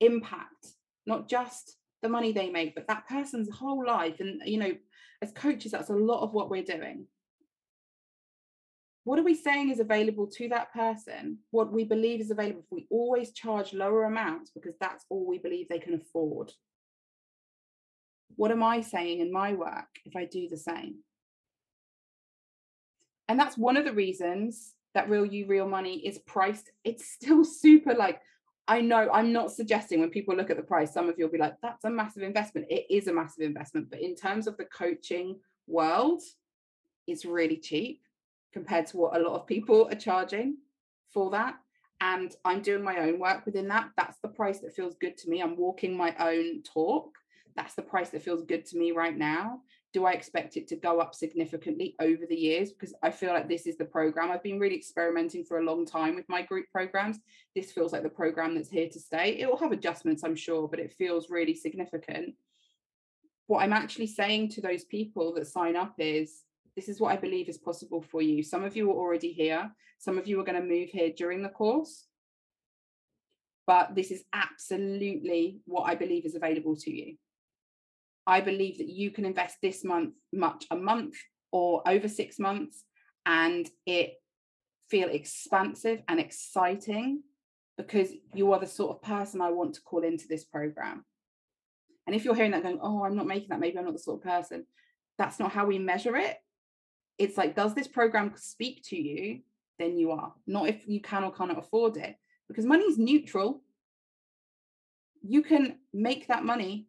impact 0.00 0.68
not 1.06 1.28
just 1.28 1.76
the 2.02 2.08
money 2.08 2.32
they 2.32 2.50
make, 2.50 2.74
but 2.74 2.86
that 2.86 3.08
person's 3.08 3.50
whole 3.50 3.84
life. 3.84 4.20
And, 4.20 4.40
you 4.44 4.58
know, 4.58 4.72
as 5.20 5.32
coaches, 5.32 5.72
that's 5.72 5.90
a 5.90 5.94
lot 5.94 6.22
of 6.22 6.32
what 6.32 6.50
we're 6.50 6.62
doing. 6.62 7.06
What 9.04 9.18
are 9.18 9.24
we 9.24 9.34
saying 9.34 9.70
is 9.70 9.80
available 9.80 10.28
to 10.28 10.48
that 10.50 10.72
person? 10.72 11.38
What 11.50 11.72
we 11.72 11.82
believe 11.82 12.20
is 12.20 12.30
available. 12.30 12.62
We 12.70 12.86
always 12.88 13.32
charge 13.32 13.72
lower 13.72 14.04
amounts 14.04 14.52
because 14.52 14.74
that's 14.80 15.04
all 15.08 15.26
we 15.26 15.38
believe 15.38 15.68
they 15.68 15.80
can 15.80 15.94
afford. 15.94 16.52
What 18.36 18.52
am 18.52 18.62
I 18.62 18.80
saying 18.82 19.20
in 19.20 19.32
my 19.32 19.54
work 19.54 19.88
if 20.04 20.14
I 20.14 20.26
do 20.26 20.48
the 20.48 20.56
same? 20.56 20.98
And 23.28 23.38
that's 23.38 23.58
one 23.58 23.76
of 23.76 23.84
the 23.84 23.92
reasons 23.92 24.74
that 24.94 25.08
Real 25.08 25.24
You, 25.24 25.46
Real 25.46 25.68
Money 25.68 26.06
is 26.06 26.18
priced. 26.20 26.70
It's 26.84 27.06
still 27.06 27.44
super 27.62 27.94
like, 27.94 28.20
I 28.68 28.80
know 28.80 29.08
I'm 29.12 29.32
not 29.32 29.50
suggesting 29.52 30.00
when 30.00 30.10
people 30.10 30.36
look 30.36 30.50
at 30.50 30.56
the 30.56 30.62
price, 30.62 30.92
some 30.92 31.08
of 31.08 31.18
you'll 31.18 31.28
be 31.28 31.38
like, 31.38 31.56
that's 31.62 31.84
a 31.84 31.90
massive 31.90 32.22
investment. 32.22 32.68
It 32.70 32.86
is 32.88 33.08
a 33.08 33.12
massive 33.12 33.44
investment. 33.44 33.90
But 33.90 34.00
in 34.00 34.14
terms 34.14 34.46
of 34.46 34.56
the 34.56 34.64
coaching 34.66 35.40
world, 35.66 36.22
it's 37.06 37.24
really 37.24 37.56
cheap 37.56 38.02
compared 38.52 38.86
to 38.88 38.96
what 38.98 39.16
a 39.16 39.20
lot 39.20 39.34
of 39.34 39.46
people 39.46 39.88
are 39.90 39.96
charging 39.96 40.58
for 41.10 41.30
that. 41.30 41.56
And 42.00 42.34
I'm 42.44 42.62
doing 42.62 42.84
my 42.84 42.98
own 42.98 43.18
work 43.18 43.44
within 43.46 43.68
that. 43.68 43.90
That's 43.96 44.18
the 44.18 44.28
price 44.28 44.60
that 44.60 44.74
feels 44.74 44.94
good 44.94 45.16
to 45.18 45.28
me. 45.28 45.40
I'm 45.40 45.56
walking 45.56 45.96
my 45.96 46.14
own 46.18 46.62
talk 46.62 47.16
that's 47.56 47.74
the 47.74 47.82
price 47.82 48.10
that 48.10 48.22
feels 48.22 48.42
good 48.42 48.64
to 48.66 48.76
me 48.76 48.92
right 48.92 49.16
now. 49.16 49.60
Do 49.92 50.06
I 50.06 50.12
expect 50.12 50.56
it 50.56 50.66
to 50.68 50.76
go 50.76 51.00
up 51.00 51.14
significantly 51.14 51.94
over 52.00 52.24
the 52.26 52.36
years? 52.36 52.72
Because 52.72 52.94
I 53.02 53.10
feel 53.10 53.32
like 53.32 53.48
this 53.48 53.66
is 53.66 53.76
the 53.76 53.84
program. 53.84 54.30
I've 54.30 54.42
been 54.42 54.58
really 54.58 54.76
experimenting 54.76 55.44
for 55.44 55.58
a 55.58 55.64
long 55.64 55.84
time 55.84 56.14
with 56.14 56.28
my 56.28 56.40
group 56.42 56.66
programs. 56.72 57.18
This 57.54 57.72
feels 57.72 57.92
like 57.92 58.02
the 58.02 58.08
program 58.08 58.54
that's 58.54 58.70
here 58.70 58.88
to 58.88 58.98
stay. 58.98 59.36
It 59.38 59.46
will 59.46 59.58
have 59.58 59.72
adjustments, 59.72 60.24
I'm 60.24 60.36
sure, 60.36 60.66
but 60.66 60.80
it 60.80 60.94
feels 60.94 61.28
really 61.28 61.54
significant. 61.54 62.34
What 63.48 63.62
I'm 63.62 63.74
actually 63.74 64.06
saying 64.06 64.50
to 64.50 64.62
those 64.62 64.84
people 64.84 65.34
that 65.34 65.46
sign 65.46 65.76
up 65.76 65.94
is 65.98 66.44
this 66.74 66.88
is 66.88 66.98
what 66.98 67.12
I 67.12 67.16
believe 67.16 67.50
is 67.50 67.58
possible 67.58 68.00
for 68.00 68.22
you. 68.22 68.42
Some 68.42 68.64
of 68.64 68.74
you 68.74 68.90
are 68.90 68.96
already 68.96 69.32
here, 69.32 69.70
some 69.98 70.16
of 70.16 70.26
you 70.26 70.40
are 70.40 70.44
going 70.44 70.60
to 70.60 70.66
move 70.66 70.88
here 70.88 71.10
during 71.14 71.42
the 71.42 71.50
course 71.50 72.06
but 73.66 73.94
this 73.94 74.10
is 74.10 74.24
absolutely 74.32 75.60
what 75.66 75.84
I 75.84 75.94
believe 75.94 76.26
is 76.26 76.34
available 76.34 76.76
to 76.76 76.90
you. 76.90 77.16
I 78.26 78.40
believe 78.40 78.78
that 78.78 78.88
you 78.88 79.10
can 79.10 79.24
invest 79.24 79.56
this 79.62 79.84
month 79.84 80.14
much 80.32 80.64
a 80.70 80.76
month 80.76 81.16
or 81.50 81.82
over 81.86 82.08
six 82.08 82.38
months 82.38 82.84
and 83.26 83.68
it 83.86 84.14
feel 84.88 85.08
expansive 85.08 86.02
and 86.08 86.20
exciting 86.20 87.22
because 87.76 88.10
you 88.34 88.52
are 88.52 88.60
the 88.60 88.66
sort 88.66 88.90
of 88.90 89.02
person 89.02 89.40
I 89.40 89.50
want 89.50 89.74
to 89.74 89.80
call 89.80 90.04
into 90.04 90.28
this 90.28 90.44
program. 90.44 91.04
And 92.06 92.14
if 92.14 92.24
you're 92.24 92.34
hearing 92.34 92.50
that 92.50 92.62
going, 92.62 92.78
oh, 92.82 93.04
I'm 93.04 93.16
not 93.16 93.26
making 93.26 93.48
that, 93.50 93.60
maybe 93.60 93.78
I'm 93.78 93.84
not 93.84 93.94
the 93.94 93.98
sort 93.98 94.20
of 94.20 94.24
person, 94.24 94.66
that's 95.18 95.38
not 95.38 95.52
how 95.52 95.66
we 95.66 95.78
measure 95.78 96.16
it. 96.16 96.36
It's 97.18 97.36
like, 97.36 97.54
does 97.54 97.74
this 97.74 97.88
program 97.88 98.32
speak 98.36 98.82
to 98.86 98.96
you? 98.96 99.40
Then 99.78 99.96
you 99.96 100.10
are. 100.10 100.32
Not 100.46 100.68
if 100.68 100.86
you 100.86 101.00
can 101.00 101.24
or 101.24 101.32
cannot 101.32 101.58
afford 101.58 101.96
it 101.96 102.16
because 102.48 102.66
money 102.66 102.84
is 102.84 102.98
neutral. 102.98 103.62
You 105.22 105.42
can 105.42 105.76
make 105.92 106.28
that 106.28 106.44
money. 106.44 106.88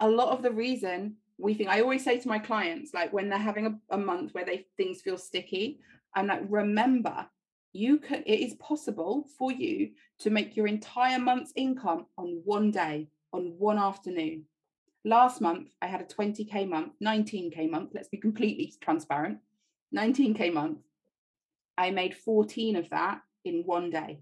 A 0.00 0.08
lot 0.08 0.30
of 0.30 0.42
the 0.42 0.50
reason 0.50 1.16
we 1.38 1.54
think, 1.54 1.70
I 1.70 1.80
always 1.80 2.04
say 2.04 2.18
to 2.18 2.28
my 2.28 2.38
clients, 2.38 2.92
like 2.94 3.12
when 3.12 3.28
they're 3.28 3.38
having 3.38 3.66
a, 3.66 3.94
a 3.94 3.98
month 3.98 4.34
where 4.34 4.44
they 4.44 4.66
things 4.76 5.02
feel 5.02 5.18
sticky, 5.18 5.80
I'm 6.14 6.26
like, 6.26 6.42
remember, 6.48 7.26
you 7.72 7.98
can 7.98 8.22
it 8.26 8.40
is 8.40 8.54
possible 8.54 9.26
for 9.38 9.52
you 9.52 9.90
to 10.20 10.30
make 10.30 10.56
your 10.56 10.66
entire 10.66 11.18
month's 11.18 11.52
income 11.54 12.06
on 12.18 12.40
one 12.44 12.70
day, 12.70 13.08
on 13.32 13.54
one 13.58 13.78
afternoon. 13.78 14.44
Last 15.04 15.40
month, 15.40 15.68
I 15.80 15.86
had 15.86 16.00
a 16.00 16.04
20k 16.04 16.68
month, 16.68 16.92
19k 17.02 17.70
month. 17.70 17.90
Let's 17.94 18.08
be 18.08 18.18
completely 18.18 18.74
transparent. 18.80 19.38
19k 19.96 20.52
month. 20.52 20.78
I 21.78 21.90
made 21.90 22.14
14 22.14 22.76
of 22.76 22.90
that 22.90 23.20
in 23.44 23.62
one 23.64 23.90
day 23.90 24.20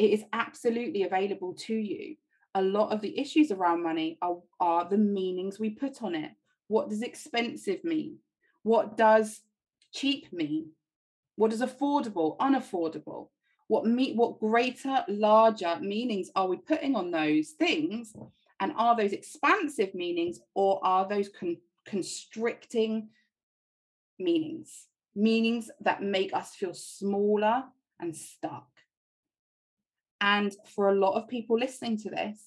it 0.00 0.12
is 0.12 0.24
absolutely 0.32 1.02
available 1.02 1.52
to 1.52 1.74
you. 1.74 2.16
A 2.54 2.62
lot 2.62 2.92
of 2.92 3.00
the 3.00 3.18
issues 3.18 3.50
around 3.50 3.82
money 3.82 4.18
are, 4.22 4.38
are 4.58 4.88
the 4.88 4.98
meanings 4.98 5.58
we 5.58 5.70
put 5.70 6.02
on 6.02 6.14
it. 6.14 6.32
What 6.66 6.88
does 6.88 7.02
expensive 7.02 7.84
mean? 7.84 8.18
What 8.62 8.96
does 8.96 9.42
cheap 9.92 10.32
mean? 10.32 10.70
What 11.36 11.52
is 11.52 11.60
affordable, 11.62 12.36
unaffordable? 12.38 13.28
What 13.68 13.86
meet 13.86 14.16
what 14.16 14.40
greater, 14.40 15.04
larger 15.06 15.78
meanings 15.80 16.30
are 16.34 16.48
we 16.48 16.56
putting 16.56 16.96
on 16.96 17.12
those 17.12 17.50
things? 17.50 18.14
And 18.58 18.72
are 18.76 18.96
those 18.96 19.12
expansive 19.12 19.94
meanings 19.94 20.40
or 20.54 20.84
are 20.84 21.08
those 21.08 21.28
con- 21.28 21.56
constricting 21.86 23.10
meanings? 24.18 24.88
Meanings 25.14 25.70
that 25.80 26.02
make 26.02 26.34
us 26.34 26.54
feel 26.54 26.74
smaller 26.74 27.64
and 28.00 28.14
stuck. 28.14 28.69
And 30.20 30.54
for 30.74 30.88
a 30.90 30.94
lot 30.94 31.14
of 31.14 31.28
people 31.28 31.58
listening 31.58 31.96
to 31.98 32.10
this, 32.10 32.38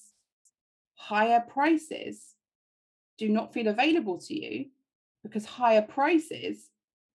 higher 0.94 1.40
prices 1.40 2.34
do 3.18 3.28
not 3.28 3.52
feel 3.52 3.68
available 3.68 4.18
to 4.18 4.34
you 4.34 4.66
because 5.22 5.44
higher 5.44 5.82
prices 5.82 6.70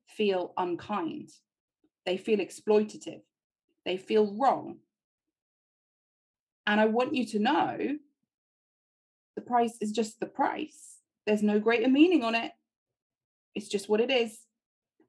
feel 0.08 0.54
unkind. 0.58 1.30
They 2.06 2.18
feel 2.18 2.40
exploitative. 2.40 3.22
They 3.86 3.98
feel 3.98 4.36
wrong. 4.36 4.80
And 6.68 6.80
I 6.80 6.86
want 6.86 7.16
you 7.16 7.26
to 7.28 7.40
know 7.40 7.98
the 9.36 9.42
price 9.42 9.78
is 9.80 9.92
just 9.92 10.20
the 10.20 10.26
price. 10.26 10.98
There's 11.26 11.44
no 11.44 11.60
greater 11.60 11.88
meaning 11.88 12.24
on 12.24 12.36
it. 12.36 12.52
It's 13.56 13.68
just 13.68 13.88
what 13.88 14.02
it 14.02 14.12
is. 14.12 14.40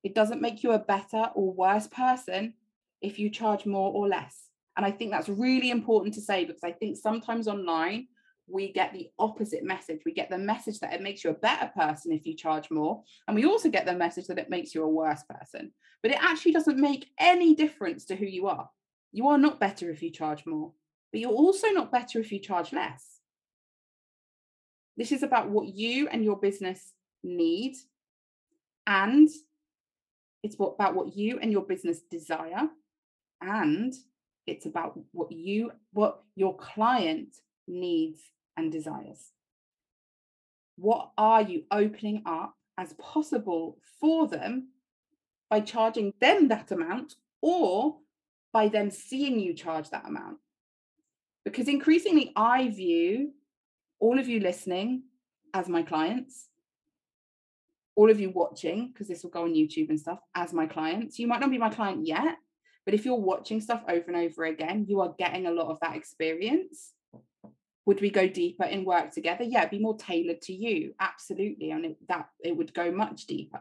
It 0.03 0.15
doesn't 0.15 0.41
make 0.41 0.63
you 0.63 0.73
a 0.73 0.79
better 0.79 1.31
or 1.35 1.53
worse 1.53 1.87
person 1.87 2.55
if 3.03 3.19
you 3.19 3.31
charge 3.31 3.67
more 3.67 3.93
or 3.93 4.09
less. 4.09 4.50
And 4.81 4.87
I 4.87 4.93
think 4.93 5.11
that's 5.11 5.29
really 5.29 5.71
important 5.71 6.15
to 6.15 6.23
say 6.23 6.47
because 6.47 6.65
I 6.65 6.73
think 6.73 6.97
sometimes 6.97 7.49
online 7.49 8.07
we 8.49 8.73
get 8.73 8.95
the 8.95 9.11
opposite 9.19 9.63
message. 9.63 10.01
We 10.07 10.15
get 10.15 10.31
the 10.31 10.39
message 10.39 10.79
that 10.79 10.95
it 10.95 11.03
makes 11.03 11.23
you 11.23 11.29
a 11.29 11.35
better 11.35 11.71
person 11.77 12.13
if 12.13 12.25
you 12.25 12.35
charge 12.35 12.71
more. 12.71 13.03
And 13.29 13.35
we 13.35 13.45
also 13.45 13.69
get 13.69 13.85
the 13.85 13.93
message 13.93 14.27
that 14.29 14.39
it 14.39 14.49
makes 14.49 14.75
you 14.75 14.83
a 14.83 14.89
worse 14.89 15.23
person. 15.29 15.73
But 16.03 16.13
it 16.13 16.25
actually 16.25 16.53
doesn't 16.53 16.81
make 16.81 17.11
any 17.19 17.55
difference 17.55 18.07
to 18.07 18.17
who 18.17 18.25
you 18.25 18.47
are. 18.47 18.71
You 19.13 19.29
are 19.29 19.37
not 19.37 19.61
better 19.61 19.91
if 19.91 20.03
you 20.03 20.11
charge 20.11 20.47
more, 20.47 20.73
but 21.13 21.21
you're 21.21 21.31
also 21.31 21.69
not 21.69 21.93
better 21.93 22.19
if 22.19 22.33
you 22.33 22.39
charge 22.39 22.73
less. 22.73 23.05
This 24.97 25.13
is 25.13 25.23
about 25.23 25.51
what 25.51 25.69
you 25.69 26.09
and 26.09 26.25
your 26.25 26.37
business 26.37 26.95
need. 27.23 27.77
And 28.87 29.29
it's 30.43 30.55
about 30.59 30.95
what 30.95 31.15
you 31.15 31.39
and 31.39 31.53
your 31.53 31.67
business 31.67 32.01
desire. 32.11 32.71
And 33.43 33.93
it's 34.51 34.67
about 34.67 34.99
what 35.13 35.31
you 35.31 35.73
what 35.93 36.23
your 36.35 36.57
client 36.57 37.37
needs 37.69 38.21
and 38.57 38.73
desires. 38.73 39.31
What 40.77 41.11
are 41.17 41.43
you 41.43 41.65
opening 41.71 42.23
up 42.27 42.55
as 42.77 42.95
possible 42.95 43.79
for 44.01 44.27
them 44.27 44.69
by 45.49 45.61
charging 45.61 46.15
them 46.21 46.49
that 46.49 46.73
amount 46.73 47.15
or 47.41 47.97
by 48.53 48.69
them 48.69 48.91
seeing 48.91 49.39
you 49.39 49.55
charge 49.55 49.91
that 49.91 50.07
amount? 50.07 50.39
Because 51.45 51.69
increasingly 51.69 52.33
i 52.37 52.69
view 52.69 53.33
all 53.99 54.19
of 54.19 54.29
you 54.29 54.41
listening 54.41 55.05
as 55.55 55.69
my 55.69 55.83
clients 55.83 56.49
all 57.97 58.11
of 58.11 58.21
you 58.21 58.31
watching 58.31 58.89
because 58.89 59.09
this 59.09 59.23
will 59.23 59.31
go 59.31 59.43
on 59.43 59.55
youtube 59.55 59.91
and 59.91 60.01
stuff 60.01 60.21
as 60.35 60.53
my 60.53 60.67
clients. 60.67 61.19
You 61.19 61.27
might 61.27 61.41
not 61.41 61.51
be 61.51 61.59
my 61.59 61.71
client 61.71 62.07
yet 62.07 62.37
but 62.85 62.95
if 62.95 63.05
you're 63.05 63.15
watching 63.15 63.61
stuff 63.61 63.83
over 63.89 64.05
and 64.09 64.17
over 64.17 64.45
again, 64.45 64.87
you 64.89 65.01
are 65.01 65.15
getting 65.19 65.47
a 65.47 65.53
lot 65.53 65.71
of 65.71 65.79
that 65.81 65.97
experience. 65.97 66.93
Would 67.87 68.01
we 68.01 68.11
go 68.11 68.29
deeper 68.29 68.65
in 68.65 68.85
work 68.85 69.13
together? 69.13 69.45
Yeah, 69.45 69.67
be 69.67 69.79
more 69.79 69.97
tailored 69.97 70.43
to 70.43 70.53
you. 70.53 70.95
Absolutely. 71.01 71.71
And 71.71 71.85
it, 71.85 71.97
that 72.09 72.29
it 72.43 72.57
would 72.57 72.73
go 72.73 72.91
much 72.91 73.27
deeper. 73.27 73.61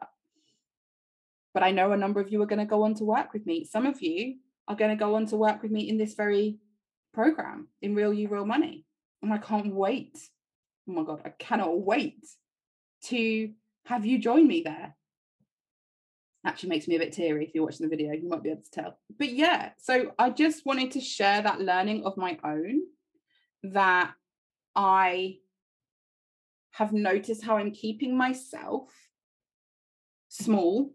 But 1.54 1.64
I 1.64 1.72
know 1.72 1.92
a 1.92 1.98
number 1.98 2.20
of 2.20 2.32
you 2.32 2.42
are 2.42 2.48
going 2.48 2.60
to 2.60 2.66
go 2.66 2.84
on 2.84 2.96
to 2.96 3.04
work 3.04 3.34
with 3.34 3.46
me. 3.46 3.66
Some 3.66 3.86
of 3.86 4.02
you 4.02 4.36
are 4.68 4.76
going 4.76 4.92
to 4.92 4.96
go 4.96 5.16
on 5.16 5.26
to 5.28 5.36
work 5.36 5.64
with 5.64 5.72
me 5.72 5.90
in 5.90 5.98
this 5.98 6.14
very 6.14 6.60
program 7.14 7.70
in 7.82 7.96
Real 7.96 8.14
You 8.14 8.28
Real 8.28 8.46
Money. 8.46 8.86
And 9.22 9.34
I 9.34 9.40
can't 9.40 9.74
wait. 9.74 10.18
Oh 10.88 10.94
my 10.94 11.04
God, 11.04 11.22
I 11.26 11.30
cannot 11.30 11.80
wait 11.80 12.26
to 13.06 13.52
have 13.86 14.06
you 14.06 14.20
join 14.20 14.48
me 14.48 14.62
there 14.62 14.96
actually 16.46 16.70
makes 16.70 16.88
me 16.88 16.96
a 16.96 17.00
bit 17.00 17.12
teary 17.12 17.46
if 17.46 17.54
you're 17.54 17.64
watching 17.64 17.88
the 17.88 17.96
video 17.96 18.14
you 18.14 18.28
might 18.28 18.44
be 18.44 18.50
able 18.50 18.62
to 18.62 18.72
tell 18.72 18.98
but 19.18 19.30
yeah 19.30 19.72
so 19.78 20.14
i 20.18 20.30
just 20.30 20.66
wanted 20.66 20.92
to 20.92 21.02
share 21.02 21.42
that 21.42 21.62
learning 21.62 22.04
of 22.06 22.16
my 22.18 22.38
own 22.44 22.82
that 23.64 24.12
i 24.76 25.38
have 26.72 26.94
noticed 26.94 27.44
how 27.44 27.58
i'm 27.58 27.72
keeping 27.72 28.18
myself 28.18 28.90
small 30.30 30.94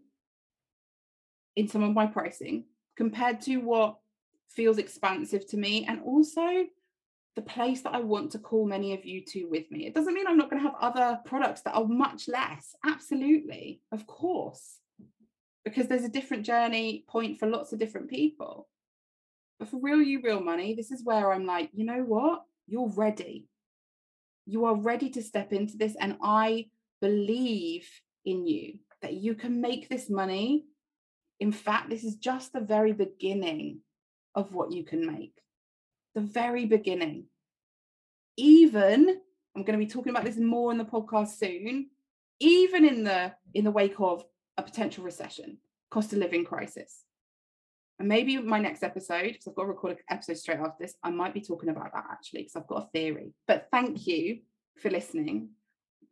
in 1.55 1.67
some 1.67 1.83
of 1.83 1.93
my 1.93 2.07
pricing 2.07 2.65
compared 2.97 3.39
to 3.41 3.57
what 3.57 3.97
feels 4.49 4.77
expansive 4.77 5.45
to 5.45 5.57
me 5.57 5.85
and 5.87 6.01
also 6.01 6.65
the 7.35 7.41
place 7.41 7.81
that 7.81 7.93
I 7.93 7.99
want 7.99 8.31
to 8.31 8.39
call 8.39 8.65
many 8.65 8.93
of 8.93 9.03
you 9.03 9.21
to 9.25 9.43
with 9.51 9.69
me. 9.69 9.85
It 9.85 9.93
doesn't 9.93 10.13
mean 10.13 10.25
I'm 10.25 10.37
not 10.37 10.49
going 10.49 10.63
to 10.63 10.69
have 10.69 10.77
other 10.79 11.19
products 11.25 11.61
that 11.61 11.73
are 11.73 11.83
much 11.83 12.29
less. 12.29 12.73
Absolutely. 12.85 13.81
Of 13.91 14.07
course 14.07 14.79
because 15.65 15.87
there's 15.87 16.03
a 16.03 16.09
different 16.09 16.45
journey 16.45 17.03
point 17.09 17.39
for 17.39 17.47
lots 17.47 17.73
of 17.73 17.79
different 17.79 18.09
people. 18.09 18.69
But 19.59 19.69
for 19.69 19.79
real 19.81 20.01
you 20.01 20.21
real 20.21 20.39
money, 20.39 20.75
this 20.75 20.91
is 20.91 21.03
where 21.03 21.33
I'm 21.33 21.45
like, 21.45 21.71
you 21.73 21.85
know 21.85 22.03
what? 22.03 22.43
You're 22.67 22.91
ready. 22.95 23.47
You 24.45 24.65
are 24.65 24.75
ready 24.75 25.09
to 25.11 25.23
step 25.23 25.51
into 25.51 25.75
this. 25.75 25.95
And 25.99 26.17
I 26.21 26.67
believe 27.01 27.89
in 28.25 28.45
you 28.45 28.79
that 29.01 29.13
you 29.13 29.33
can 29.33 29.59
make 29.59 29.89
this 29.89 30.09
money. 30.09 30.65
In 31.39 31.51
fact, 31.51 31.89
this 31.89 32.03
is 32.03 32.15
just 32.15 32.53
the 32.53 32.59
very 32.59 32.93
beginning 32.93 33.79
of 34.35 34.53
what 34.53 34.71
you 34.71 34.83
can 34.83 35.05
make. 35.05 35.33
The 36.13 36.21
very 36.21 36.65
beginning. 36.65 37.25
Even, 38.37 39.19
I'm 39.55 39.63
going 39.63 39.79
to 39.79 39.85
be 39.85 39.91
talking 39.91 40.11
about 40.11 40.25
this 40.25 40.37
more 40.37 40.71
in 40.71 40.77
the 40.77 40.85
podcast 40.85 41.39
soon, 41.39 41.89
even 42.39 42.85
in 42.85 43.03
the 43.03 43.33
in 43.53 43.63
the 43.63 43.71
wake 43.71 43.99
of 43.99 44.25
a 44.57 44.63
potential 44.63 45.03
recession, 45.03 45.57
cost 45.91 46.13
of 46.13 46.19
living 46.19 46.45
crisis. 46.45 47.03
And 47.99 48.07
maybe 48.07 48.37
my 48.37 48.59
next 48.59 48.83
episode, 48.83 49.23
because 49.23 49.47
I've 49.47 49.55
got 49.55 49.63
to 49.63 49.69
record 49.69 49.91
an 49.93 49.97
episode 50.09 50.37
straight 50.37 50.59
after 50.59 50.75
this, 50.79 50.95
I 51.03 51.11
might 51.11 51.33
be 51.33 51.41
talking 51.41 51.69
about 51.69 51.93
that 51.93 52.05
actually, 52.11 52.41
because 52.41 52.55
I've 52.55 52.67
got 52.67 52.83
a 52.83 52.89
theory. 52.91 53.33
But 53.47 53.67
thank 53.71 54.05
you 54.05 54.39
for 54.77 54.89
listening. 54.89 55.49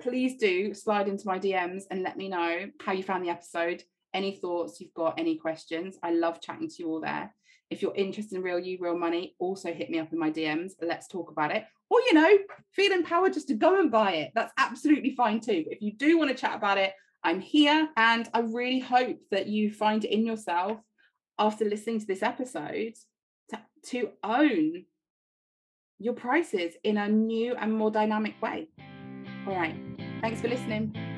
Please 0.02 0.38
do 0.38 0.74
slide 0.74 1.08
into 1.08 1.28
my 1.28 1.40
DMs 1.40 1.84
and 1.92 2.02
let 2.02 2.18
me 2.18 2.30
know 2.30 2.68
how 2.82 2.94
you 2.94 3.04
found 3.04 3.26
the 3.26 3.30
episode, 3.30 3.84
any 4.14 4.32
thoughts 4.32 4.80
you've 4.80 4.94
got, 4.94 5.20
any 5.20 5.38
questions. 5.38 5.98
I 6.02 6.12
love 6.12 6.42
chatting 6.42 6.70
to 6.70 6.76
you 6.80 6.90
all 6.90 7.02
there. 7.02 7.34
If 7.70 7.82
you're 7.82 7.96
interested 7.96 8.38
in 8.38 8.44
Real 8.44 8.60
You, 8.60 8.78
Real 8.80 8.98
Money, 8.98 9.36
also 9.40 9.74
hit 9.74 9.90
me 9.90 10.00
up 10.00 10.14
in 10.14 10.20
my 10.20 10.32
DMs. 10.32 10.74
Let's 10.82 11.08
talk 11.08 11.32
about 11.32 11.54
it. 11.56 11.66
Or, 11.90 12.00
you 12.02 12.14
know, 12.14 12.38
feel 12.72 12.92
empowered 12.92 13.34
just 13.34 13.48
to 13.50 13.56
go 13.56 13.80
and 13.80 13.92
buy 13.92 14.14
it. 14.14 14.32
That's 14.36 14.54
absolutely 14.58 15.16
fine 15.16 15.40
too. 15.40 15.64
But 15.66 15.74
if 15.74 15.82
you 15.82 15.94
do 15.94 16.18
want 16.18 16.30
to 16.30 16.36
chat 16.36 16.56
about 16.56 16.78
it, 16.78 16.94
I'm 17.24 17.40
here. 17.40 17.90
And 17.98 18.30
I 18.34 18.40
really 18.40 18.80
hope 18.80 19.20
that 19.32 19.48
you 19.48 19.72
find 19.72 20.04
in 20.04 20.26
yourself 20.26 20.80
after 21.40 21.66
listening 21.66 22.00
to 22.00 22.06
this 22.06 22.24
episode 22.24 22.94
to, 23.50 23.60
to 23.88 24.10
own 24.24 24.86
your 26.00 26.14
prices 26.14 26.74
in 26.84 26.98
a 26.98 27.08
new 27.08 27.56
and 27.56 27.74
more 27.74 27.92
dynamic 27.92 28.42
way. 28.42 28.68
All 29.48 29.56
right. 29.56 29.76
Thanks 30.22 30.42
for 30.42 30.48
listening. 30.48 31.13